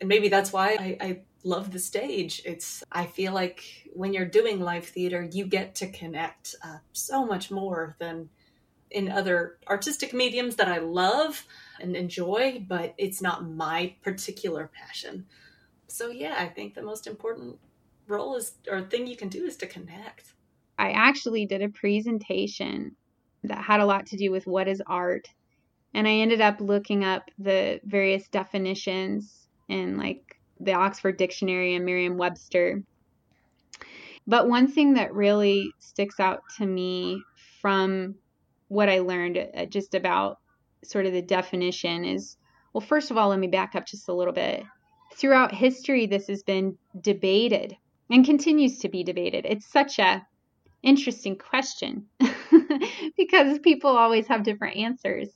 and 0.00 0.08
maybe 0.08 0.28
that's 0.28 0.52
why 0.52 0.76
I, 0.78 0.96
I 1.00 1.20
love 1.44 1.72
the 1.72 1.78
stage. 1.78 2.42
It's 2.44 2.84
I 2.92 3.06
feel 3.06 3.32
like 3.32 3.64
when 3.92 4.12
you're 4.12 4.26
doing 4.26 4.60
live 4.60 4.86
theater, 4.86 5.28
you 5.30 5.46
get 5.46 5.74
to 5.76 5.90
connect 5.90 6.54
uh, 6.64 6.78
so 6.92 7.26
much 7.26 7.50
more 7.50 7.96
than 7.98 8.28
in 8.90 9.10
other 9.10 9.58
artistic 9.68 10.12
mediums 10.12 10.56
that 10.56 10.68
I 10.68 10.78
love 10.78 11.46
and 11.80 11.96
enjoy, 11.96 12.64
but 12.66 12.94
it's 12.98 13.22
not 13.22 13.48
my 13.48 13.94
particular 14.02 14.70
passion. 14.72 15.26
So 15.88 16.10
yeah, 16.10 16.36
I 16.38 16.46
think 16.46 16.74
the 16.74 16.82
most 16.82 17.06
important 17.06 17.58
role 18.06 18.36
is 18.36 18.52
or 18.70 18.82
thing 18.82 19.06
you 19.06 19.16
can 19.16 19.28
do 19.28 19.44
is 19.44 19.56
to 19.58 19.66
connect. 19.66 20.34
I 20.78 20.90
actually 20.92 21.46
did 21.46 21.62
a 21.62 21.68
presentation 21.68 22.96
that 23.44 23.58
had 23.58 23.80
a 23.80 23.86
lot 23.86 24.06
to 24.06 24.16
do 24.16 24.30
with 24.30 24.46
what 24.46 24.68
is 24.68 24.82
art. 24.86 25.28
And 25.94 26.08
I 26.08 26.12
ended 26.12 26.40
up 26.40 26.60
looking 26.60 27.04
up 27.04 27.30
the 27.38 27.80
various 27.84 28.28
definitions 28.28 29.46
in 29.68 29.96
like 29.96 30.38
the 30.60 30.74
Oxford 30.74 31.16
Dictionary 31.16 31.74
and 31.74 31.84
Merriam 31.84 32.16
Webster. 32.16 32.82
But 34.26 34.48
one 34.48 34.68
thing 34.68 34.94
that 34.94 35.14
really 35.14 35.70
sticks 35.78 36.20
out 36.20 36.42
to 36.58 36.66
me 36.66 37.22
from 37.60 38.14
what 38.68 38.88
I 38.88 39.00
learned 39.00 39.38
uh, 39.38 39.66
just 39.66 39.94
about 39.94 40.38
sort 40.84 41.06
of 41.06 41.12
the 41.12 41.22
definition 41.22 42.04
is 42.04 42.36
well, 42.72 42.80
first 42.80 43.10
of 43.10 43.18
all, 43.18 43.28
let 43.28 43.38
me 43.38 43.48
back 43.48 43.74
up 43.74 43.86
just 43.86 44.08
a 44.08 44.14
little 44.14 44.32
bit. 44.32 44.64
Throughout 45.14 45.54
history, 45.54 46.06
this 46.06 46.28
has 46.28 46.42
been 46.42 46.78
debated 46.98 47.76
and 48.10 48.24
continues 48.24 48.78
to 48.78 48.88
be 48.88 49.04
debated. 49.04 49.44
It's 49.46 49.66
such 49.66 49.98
a 49.98 50.26
interesting 50.82 51.36
question 51.36 52.06
because 53.16 53.58
people 53.60 53.90
always 53.90 54.26
have 54.26 54.42
different 54.42 54.76
answers. 54.76 55.28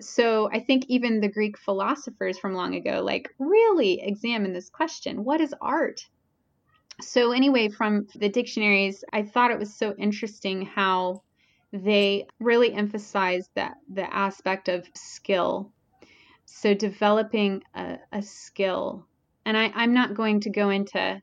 So 0.00 0.50
I 0.52 0.60
think 0.60 0.84
even 0.88 1.20
the 1.20 1.28
Greek 1.28 1.58
philosophers 1.58 2.38
from 2.38 2.54
long 2.54 2.74
ago 2.74 3.02
like 3.02 3.28
really 3.38 4.00
examine 4.02 4.52
this 4.52 4.68
question, 4.68 5.24
what 5.24 5.40
is 5.40 5.54
art? 5.60 6.00
So 7.00 7.32
anyway, 7.32 7.68
from 7.68 8.06
the 8.14 8.28
dictionaries, 8.28 9.04
I 9.12 9.22
thought 9.22 9.50
it 9.50 9.58
was 9.58 9.74
so 9.74 9.94
interesting 9.98 10.62
how 10.62 11.22
they 11.72 12.26
really 12.40 12.72
emphasize 12.72 13.48
that 13.54 13.74
the 13.92 14.12
aspect 14.14 14.68
of 14.68 14.88
skill. 14.94 15.72
So 16.46 16.74
developing 16.74 17.62
a, 17.74 17.98
a 18.12 18.22
skill. 18.22 19.06
And 19.44 19.56
I, 19.56 19.70
I'm 19.74 19.92
not 19.92 20.14
going 20.14 20.40
to 20.40 20.50
go 20.50 20.70
into, 20.70 21.20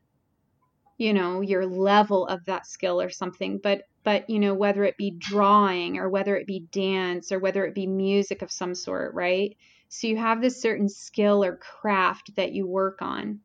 you 0.96 1.12
know, 1.12 1.40
your 1.40 1.66
level 1.66 2.26
of 2.26 2.44
that 2.46 2.66
skill 2.66 3.00
or 3.00 3.10
something, 3.10 3.58
but 3.62 3.82
but 4.04 4.28
you 4.28 4.38
know, 4.38 4.54
whether 4.54 4.84
it 4.84 4.96
be 4.96 5.10
drawing 5.10 5.98
or 5.98 6.08
whether 6.08 6.36
it 6.36 6.46
be 6.46 6.66
dance 6.70 7.32
or 7.32 7.38
whether 7.38 7.64
it 7.64 7.74
be 7.74 7.86
music 7.86 8.42
of 8.42 8.52
some 8.52 8.74
sort, 8.74 9.14
right? 9.14 9.56
So 9.88 10.06
you 10.08 10.16
have 10.16 10.42
this 10.42 10.60
certain 10.60 10.88
skill 10.88 11.44
or 11.44 11.56
craft 11.56 12.36
that 12.36 12.52
you 12.52 12.66
work 12.66 13.00
on. 13.00 13.40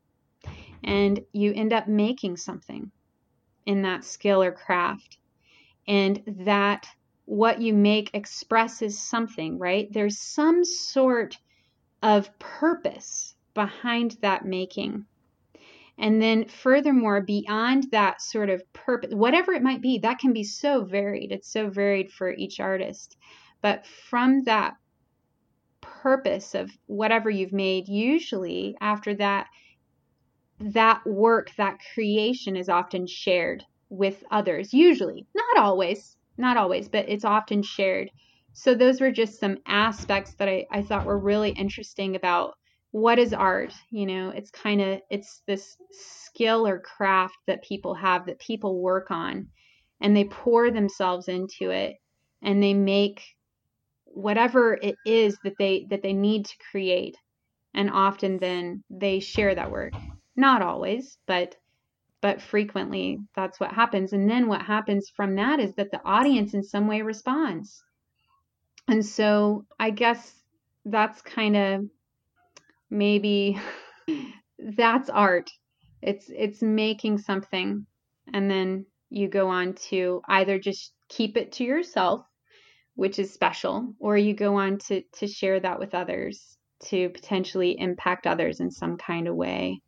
And 0.83 1.19
you 1.33 1.53
end 1.53 1.73
up 1.73 1.87
making 1.87 2.37
something 2.37 2.91
in 3.65 3.83
that 3.83 4.03
skill 4.03 4.41
or 4.41 4.51
craft 4.51 5.17
and 5.87 6.21
that 6.45 6.87
what 7.25 7.61
you 7.61 7.73
make 7.73 8.11
expresses 8.13 8.99
something, 8.99 9.59
right? 9.59 9.87
There's 9.91 10.19
some 10.19 10.63
sort 10.63 11.37
of 12.01 12.29
purpose 12.39 13.35
behind 13.53 14.17
that 14.21 14.45
making. 14.45 15.05
And 15.99 16.21
then, 16.21 16.45
furthermore, 16.47 17.21
beyond 17.21 17.91
that 17.91 18.21
sort 18.21 18.49
of 18.49 18.63
purpose, 18.71 19.13
whatever 19.13 19.51
it 19.51 19.61
might 19.61 19.81
be, 19.81 19.99
that 19.99 20.19
can 20.19 20.31
be 20.31 20.45
so 20.45 20.85
varied. 20.85 21.33
It's 21.33 21.51
so 21.51 21.69
varied 21.69 22.09
for 22.09 22.33
each 22.33 22.61
artist. 22.61 23.17
But 23.61 23.85
from 23.85 24.43
that 24.45 24.75
purpose 25.81 26.55
of 26.55 26.71
whatever 26.85 27.29
you've 27.29 27.51
made, 27.51 27.89
usually 27.89 28.77
after 28.79 29.13
that, 29.15 29.47
that 30.59 31.05
work, 31.05 31.51
that 31.57 31.79
creation 31.93 32.55
is 32.55 32.69
often 32.69 33.05
shared 33.05 33.63
with 33.89 34.23
others, 34.31 34.73
usually, 34.73 35.27
not 35.35 35.57
always, 35.57 36.15
not 36.37 36.55
always, 36.55 36.87
but 36.87 37.09
it's 37.09 37.25
often 37.25 37.61
shared. 37.61 38.09
So 38.53 38.73
those 38.73 39.01
were 39.01 39.11
just 39.11 39.39
some 39.39 39.57
aspects 39.65 40.35
that 40.35 40.47
I, 40.47 40.65
I 40.71 40.81
thought 40.81 41.05
were 41.05 41.19
really 41.19 41.51
interesting 41.51 42.15
about 42.15 42.55
what 42.91 43.19
is 43.19 43.33
art. 43.33 43.73
You 43.91 44.05
know, 44.05 44.29
it's 44.29 44.51
kind 44.51 44.81
of 44.81 45.01
it's 45.09 45.41
this 45.47 45.77
skill 45.91 46.67
or 46.67 46.79
craft 46.79 47.37
that 47.47 47.63
people 47.63 47.93
have 47.95 48.25
that 48.25 48.39
people 48.39 48.81
work 48.81 49.11
on 49.11 49.47
and 50.01 50.15
they 50.15 50.25
pour 50.25 50.71
themselves 50.71 51.27
into 51.27 51.71
it 51.71 51.97
and 52.41 52.61
they 52.61 52.73
make 52.73 53.21
whatever 54.05 54.77
it 54.81 54.95
is 55.05 55.37
that 55.43 55.53
they 55.59 55.85
that 55.89 56.01
they 56.01 56.13
need 56.13 56.45
to 56.45 56.57
create 56.71 57.15
and 57.73 57.89
often 57.91 58.37
then 58.39 58.83
they 58.89 59.19
share 59.19 59.53
that 59.53 59.71
work 59.71 59.93
not 60.35 60.61
always 60.61 61.17
but 61.27 61.55
but 62.21 62.41
frequently 62.41 63.19
that's 63.35 63.59
what 63.59 63.71
happens 63.71 64.13
and 64.13 64.29
then 64.29 64.47
what 64.47 64.61
happens 64.61 65.11
from 65.15 65.35
that 65.35 65.59
is 65.59 65.73
that 65.75 65.91
the 65.91 66.01
audience 66.03 66.53
in 66.53 66.63
some 66.63 66.87
way 66.87 67.01
responds 67.01 67.83
and 68.87 69.05
so 69.05 69.65
i 69.79 69.89
guess 69.91 70.33
that's 70.85 71.21
kind 71.21 71.55
of 71.55 71.85
maybe 72.89 73.59
that's 74.59 75.09
art. 75.09 75.49
It's 76.01 76.29
it's 76.29 76.61
making 76.61 77.17
something 77.17 77.85
and 78.33 78.49
then 78.49 78.85
you 79.09 79.27
go 79.27 79.49
on 79.49 79.73
to 79.73 80.21
either 80.27 80.59
just 80.59 80.93
keep 81.09 81.35
it 81.35 81.51
to 81.53 81.63
yourself 81.63 82.21
which 82.95 83.17
is 83.17 83.33
special 83.33 83.93
or 83.99 84.17
you 84.17 84.33
go 84.33 84.55
on 84.55 84.77
to 84.77 85.01
to 85.13 85.27
share 85.27 85.59
that 85.59 85.79
with 85.79 85.95
others 85.95 86.57
to 86.85 87.09
potentially 87.09 87.77
impact 87.79 88.27
others 88.27 88.59
in 88.59 88.71
some 88.71 88.97
kind 88.97 89.27
of 89.27 89.35
way. 89.35 89.81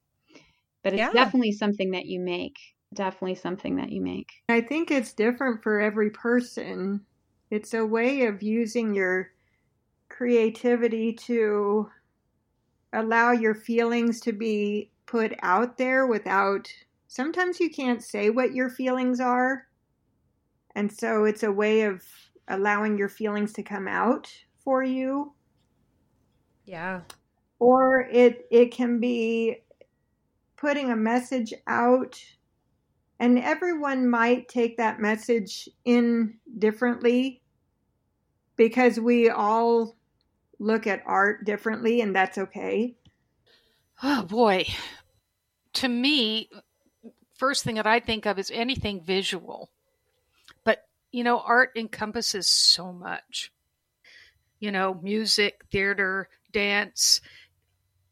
But 0.83 0.93
it's 0.93 0.99
yeah. 0.99 1.11
definitely 1.11 1.53
something 1.53 1.91
that 1.91 2.05
you 2.05 2.19
make 2.19 2.55
definitely 2.93 3.35
something 3.35 3.77
that 3.77 3.91
you 3.91 4.01
make. 4.01 4.29
I 4.49 4.61
think 4.61 4.91
it's 4.91 5.13
different 5.13 5.63
for 5.63 5.79
every 5.79 6.09
person. 6.09 7.01
It's 7.49 7.73
a 7.73 7.85
way 7.85 8.23
of 8.23 8.43
using 8.43 8.93
your 8.93 9.29
creativity 10.09 11.13
to 11.13 11.89
allow 12.93 13.31
your 13.31 13.55
feelings 13.55 14.19
to 14.21 14.33
be 14.33 14.91
put 15.05 15.33
out 15.41 15.77
there 15.77 16.07
without 16.07 16.71
sometimes 17.07 17.59
you 17.59 17.69
can't 17.69 18.03
say 18.03 18.29
what 18.29 18.53
your 18.53 18.69
feelings 18.69 19.19
are. 19.19 19.67
And 20.75 20.91
so 20.91 21.25
it's 21.25 21.43
a 21.43 21.51
way 21.51 21.81
of 21.81 22.03
allowing 22.47 22.97
your 22.97 23.09
feelings 23.09 23.51
to 23.53 23.63
come 23.63 23.87
out 23.87 24.31
for 24.63 24.83
you. 24.83 25.33
Yeah. 26.65 27.01
Or 27.59 28.07
it 28.11 28.47
it 28.49 28.71
can 28.71 28.99
be 28.99 29.57
putting 30.55 30.91
a 30.91 30.95
message 30.95 31.53
out 31.67 32.23
and 33.19 33.37
everyone 33.37 34.09
might 34.09 34.47
take 34.47 34.77
that 34.77 34.99
message 34.99 35.69
in 35.85 36.35
differently 36.57 37.41
because 38.55 38.99
we 38.99 39.29
all 39.29 39.95
look 40.61 40.87
at 40.87 41.03
art 41.05 41.43
differently 41.45 42.01
and 42.01 42.15
that's 42.15 42.37
okay 42.37 42.95
oh 44.03 44.23
boy 44.23 44.65
to 45.73 45.87
me 45.87 46.49
first 47.35 47.63
thing 47.63 47.75
that 47.75 47.87
i 47.87 47.99
think 47.99 48.25
of 48.25 48.37
is 48.37 48.51
anything 48.53 49.01
visual 49.01 49.69
but 50.63 50.85
you 51.11 51.23
know 51.23 51.39
art 51.39 51.71
encompasses 51.75 52.47
so 52.47 52.93
much 52.93 53.51
you 54.59 54.71
know 54.71 54.99
music 55.01 55.61
theater 55.71 56.29
dance 56.51 57.21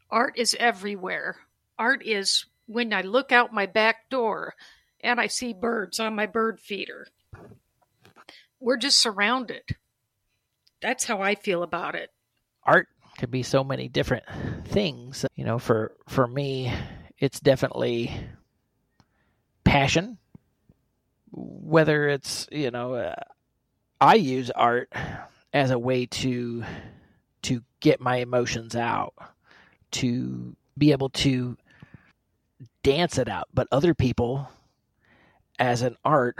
art 0.10 0.38
is 0.38 0.56
everywhere 0.60 1.38
art 1.78 2.06
is 2.06 2.46
when 2.70 2.94
I 2.94 3.02
look 3.02 3.32
out 3.32 3.52
my 3.52 3.66
back 3.66 4.10
door 4.10 4.54
and 5.02 5.20
I 5.20 5.26
see 5.26 5.54
birds 5.54 6.00
on 6.00 6.14
my 6.14 6.28
bird 6.28 6.60
feeder. 6.60 7.08
We're 8.60 8.78
just 8.78 9.02
surrounded. 9.02 9.64
That's 10.82 11.06
how 11.06 11.22
I 11.22 11.34
feel 11.34 11.64
about 11.64 11.96
it. 11.96 12.12
Art 12.70 12.88
could 13.18 13.32
be 13.32 13.42
so 13.42 13.64
many 13.64 13.88
different 13.88 14.26
things. 14.68 15.26
You 15.36 15.44
know, 15.44 15.58
for 15.58 15.92
for 16.08 16.28
me, 16.28 16.72
it's 17.18 17.40
definitely 17.40 18.14
passion. 19.64 20.20
Whether 21.32 22.10
it's, 22.10 22.48
you 22.52 22.70
know, 22.70 22.94
uh, 22.94 23.16
I 24.00 24.16
use 24.16 24.52
art 24.52 24.94
as 25.52 25.72
a 25.72 25.80
way 25.80 26.06
to 26.06 26.64
to 27.42 27.64
get 27.80 28.00
my 28.00 28.18
emotions 28.18 28.76
out, 28.76 29.16
to 29.92 30.56
be 30.78 30.92
able 30.92 31.10
to 31.10 31.58
dance 32.84 33.18
it 33.18 33.30
out, 33.30 33.48
but 33.52 33.68
other 33.72 33.96
people, 33.96 34.48
as 35.58 35.82
an 35.82 35.98
art, 36.06 36.38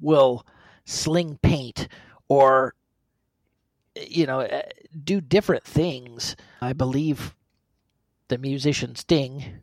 will 0.00 0.46
sling 0.84 1.38
paint 1.42 1.88
or 2.28 2.74
you 3.94 4.26
know 4.26 4.40
eh, 4.40 4.62
do 5.04 5.20
different 5.20 5.64
things. 5.64 6.36
I 6.60 6.72
believe 6.72 7.34
the 8.28 8.38
musician 8.38 8.94
Sting, 8.94 9.60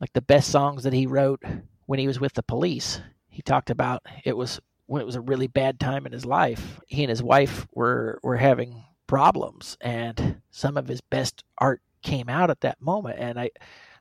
like 0.00 0.12
the 0.12 0.22
best 0.22 0.50
songs 0.50 0.84
that 0.84 0.92
he 0.92 1.06
wrote 1.06 1.42
when 1.86 1.98
he 1.98 2.06
was 2.06 2.20
with 2.20 2.34
the 2.34 2.42
police, 2.42 3.00
he 3.28 3.42
talked 3.42 3.70
about 3.70 4.02
it 4.24 4.36
was 4.36 4.60
when 4.86 5.02
it 5.02 5.06
was 5.06 5.16
a 5.16 5.20
really 5.20 5.46
bad 5.46 5.80
time 5.80 6.06
in 6.06 6.12
his 6.12 6.24
life. 6.24 6.80
He 6.86 7.02
and 7.02 7.10
his 7.10 7.22
wife 7.22 7.66
were 7.72 8.18
were 8.22 8.36
having 8.36 8.84
problems, 9.06 9.76
and 9.80 10.40
some 10.50 10.76
of 10.76 10.88
his 10.88 11.00
best 11.00 11.44
art 11.58 11.80
came 12.02 12.28
out 12.28 12.50
at 12.50 12.60
that 12.60 12.80
moment. 12.80 13.18
And 13.18 13.38
I 13.38 13.50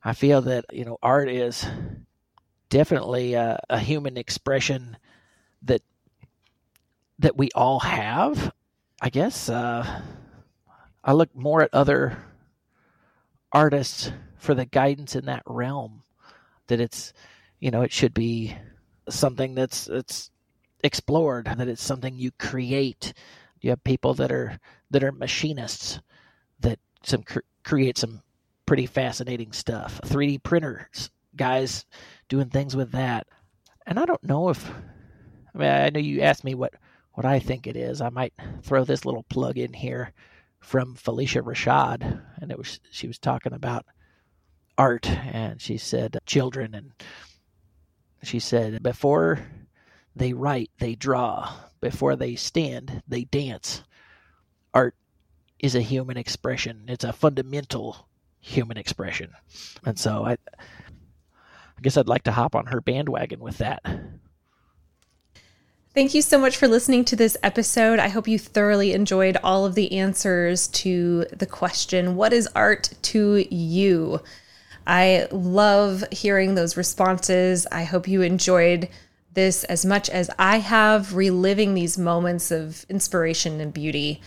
I 0.03 0.13
feel 0.13 0.41
that 0.43 0.65
you 0.71 0.86
know 0.86 0.97
art 1.01 1.29
is 1.29 1.65
definitely 2.69 3.34
a, 3.34 3.60
a 3.69 3.79
human 3.79 4.17
expression 4.17 4.97
that 5.63 5.81
that 7.19 7.38
we 7.38 7.49
all 7.55 7.79
have. 7.79 8.51
I 9.06 9.10
guess 9.10 9.50
uh, 9.50 10.02
I 11.04 11.13
look 11.13 11.36
more 11.36 11.62
at 11.62 11.70
other 11.74 12.18
artists 13.52 14.12
for 14.36 14.56
the 14.56 14.65
guidance 14.65 15.15
in 15.15 15.26
that 15.26 15.44
realm. 15.46 16.02
that 16.65 16.80
it's 16.80 17.13
you 17.60 17.70
know 17.70 17.84
it 17.84 17.91
should 17.91 18.15
be 18.15 18.58
something 19.08 19.54
that's 19.54 19.88
it's 19.88 20.32
explored 20.84 21.46
that 21.46 21.68
it's 21.68 21.84
something 21.84 22.18
you 22.18 22.32
create 22.39 23.13
you 23.62 23.70
have 23.70 23.84
people 23.84 24.15
that 24.15 24.32
are 24.32 24.60
that 24.89 25.04
are 25.04 25.12
machinists 25.12 26.00
that 26.62 26.80
some 27.04 27.22
cr- 27.22 27.39
create 27.63 28.00
some 28.00 28.24
pretty 28.65 28.88
fascinating 28.88 29.52
stuff 29.52 30.02
3d 30.06 30.41
printers 30.41 31.12
guys 31.36 31.86
doing 32.28 32.50
things 32.50 32.76
with 32.76 32.91
that 32.94 33.28
and 33.86 34.00
i 34.00 34.06
don't 34.06 34.24
know 34.24 34.50
if 34.50 34.68
i 35.54 35.58
mean 35.58 35.70
i 35.70 35.89
know 35.91 36.00
you 36.00 36.22
asked 36.22 36.44
me 36.44 36.56
what 36.56 36.74
what 37.15 37.25
i 37.25 37.39
think 37.39 37.67
it 37.67 37.75
is 37.75 37.99
i 37.99 38.10
might 38.10 38.34
throw 38.62 38.84
this 38.86 39.04
little 39.04 39.23
plug 39.23 39.58
in 39.58 39.73
here 39.73 40.13
from 40.65 40.95
Phylicia 40.95 41.43
Rashad, 41.43 42.21
and 42.41 42.51
it 42.51 42.58
was 42.58 42.80
she 42.89 43.08
was 43.08 43.19
talking 43.19 43.54
about 43.54 43.86
art, 44.78 45.08
and 45.10 45.62
she 45.62 45.78
said 45.78 46.15
uh, 46.15 46.19
children, 46.25 46.73
and 46.73 46.91
she 48.23 48.39
said 48.39 48.82
before 48.82 49.39
they 50.15 50.34
write, 50.34 50.71
they 50.80 50.95
draw. 50.95 51.54
Before 51.82 52.15
they 52.15 52.36
stand, 52.36 53.04
they 53.08 53.25
dance. 53.25 53.84
Art 54.73 54.95
is 55.60 55.75
a 55.75 55.82
human 55.82 56.17
expression. 56.17 56.86
It's 56.88 57.04
a 57.04 57.13
fundamental 57.13 58.08
human 58.39 58.78
expression, 58.78 59.34
and 59.86 59.99
so 59.99 60.25
I, 60.25 60.32
I 60.32 61.82
guess 61.82 61.95
I'd 61.95 62.08
like 62.08 62.23
to 62.23 62.32
hop 62.32 62.56
on 62.56 62.65
her 62.67 62.82
bandwagon 62.82 63.39
with 63.39 63.60
that. 63.60 63.84
Thank 65.95 66.13
you 66.13 66.21
so 66.21 66.38
much 66.38 66.58
for 66.58 66.67
listening 66.67 67.05
to 67.05 67.15
this 67.15 67.38
episode. 67.41 67.99
I 67.99 68.10
hope 68.10 68.27
you 68.27 68.38
thoroughly 68.38 68.91
enjoyed 68.91 69.38
all 69.41 69.65
of 69.65 69.75
the 69.75 69.93
answers 69.93 70.67
to 70.84 71.23
the 71.31 71.45
question 71.45 72.17
What 72.17 72.34
is 72.34 72.49
art 72.53 72.89
to 73.03 73.45
you? 73.49 74.19
I 74.86 75.29
love 75.31 76.03
hearing 76.12 76.53
those 76.55 76.75
responses. 76.75 77.65
I 77.71 77.86
hope 77.86 78.10
you 78.10 78.23
enjoyed 78.23 78.89
this 79.36 79.63
as 79.63 79.86
much 79.86 80.10
as 80.10 80.29
I 80.38 80.58
have, 80.58 81.13
reliving 81.13 81.75
these 81.75 81.97
moments 81.97 82.51
of 82.51 82.86
inspiration 82.89 83.62
and 83.62 83.73
beauty. 83.73 84.19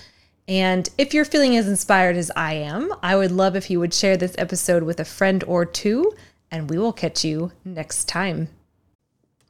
And 0.48 0.88
if 0.96 1.12
you're 1.12 1.26
feeling 1.26 1.54
as 1.54 1.68
inspired 1.68 2.16
as 2.16 2.32
I 2.34 2.54
am, 2.54 2.90
I 3.02 3.14
would 3.14 3.30
love 3.30 3.56
if 3.56 3.68
you 3.68 3.78
would 3.78 3.92
share 3.92 4.16
this 4.16 4.34
episode 4.38 4.84
with 4.84 5.00
a 5.00 5.04
friend 5.04 5.44
or 5.46 5.66
two, 5.66 6.14
and 6.50 6.70
we 6.70 6.78
will 6.78 6.94
catch 6.94 7.26
you 7.26 7.52
next 7.62 8.08
time. 8.08 8.48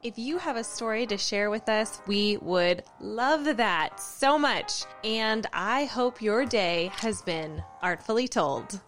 If 0.01 0.17
you 0.17 0.37
have 0.37 0.55
a 0.55 0.63
story 0.63 1.05
to 1.07 1.17
share 1.17 1.49
with 1.49 1.67
us, 1.67 1.99
we 2.07 2.37
would 2.37 2.83
love 3.01 3.57
that 3.57 3.99
so 3.99 4.39
much. 4.39 4.85
And 5.03 5.45
I 5.51 5.85
hope 5.85 6.21
your 6.21 6.45
day 6.45 6.89
has 6.99 7.21
been 7.21 7.61
artfully 7.81 8.29
told. 8.29 8.79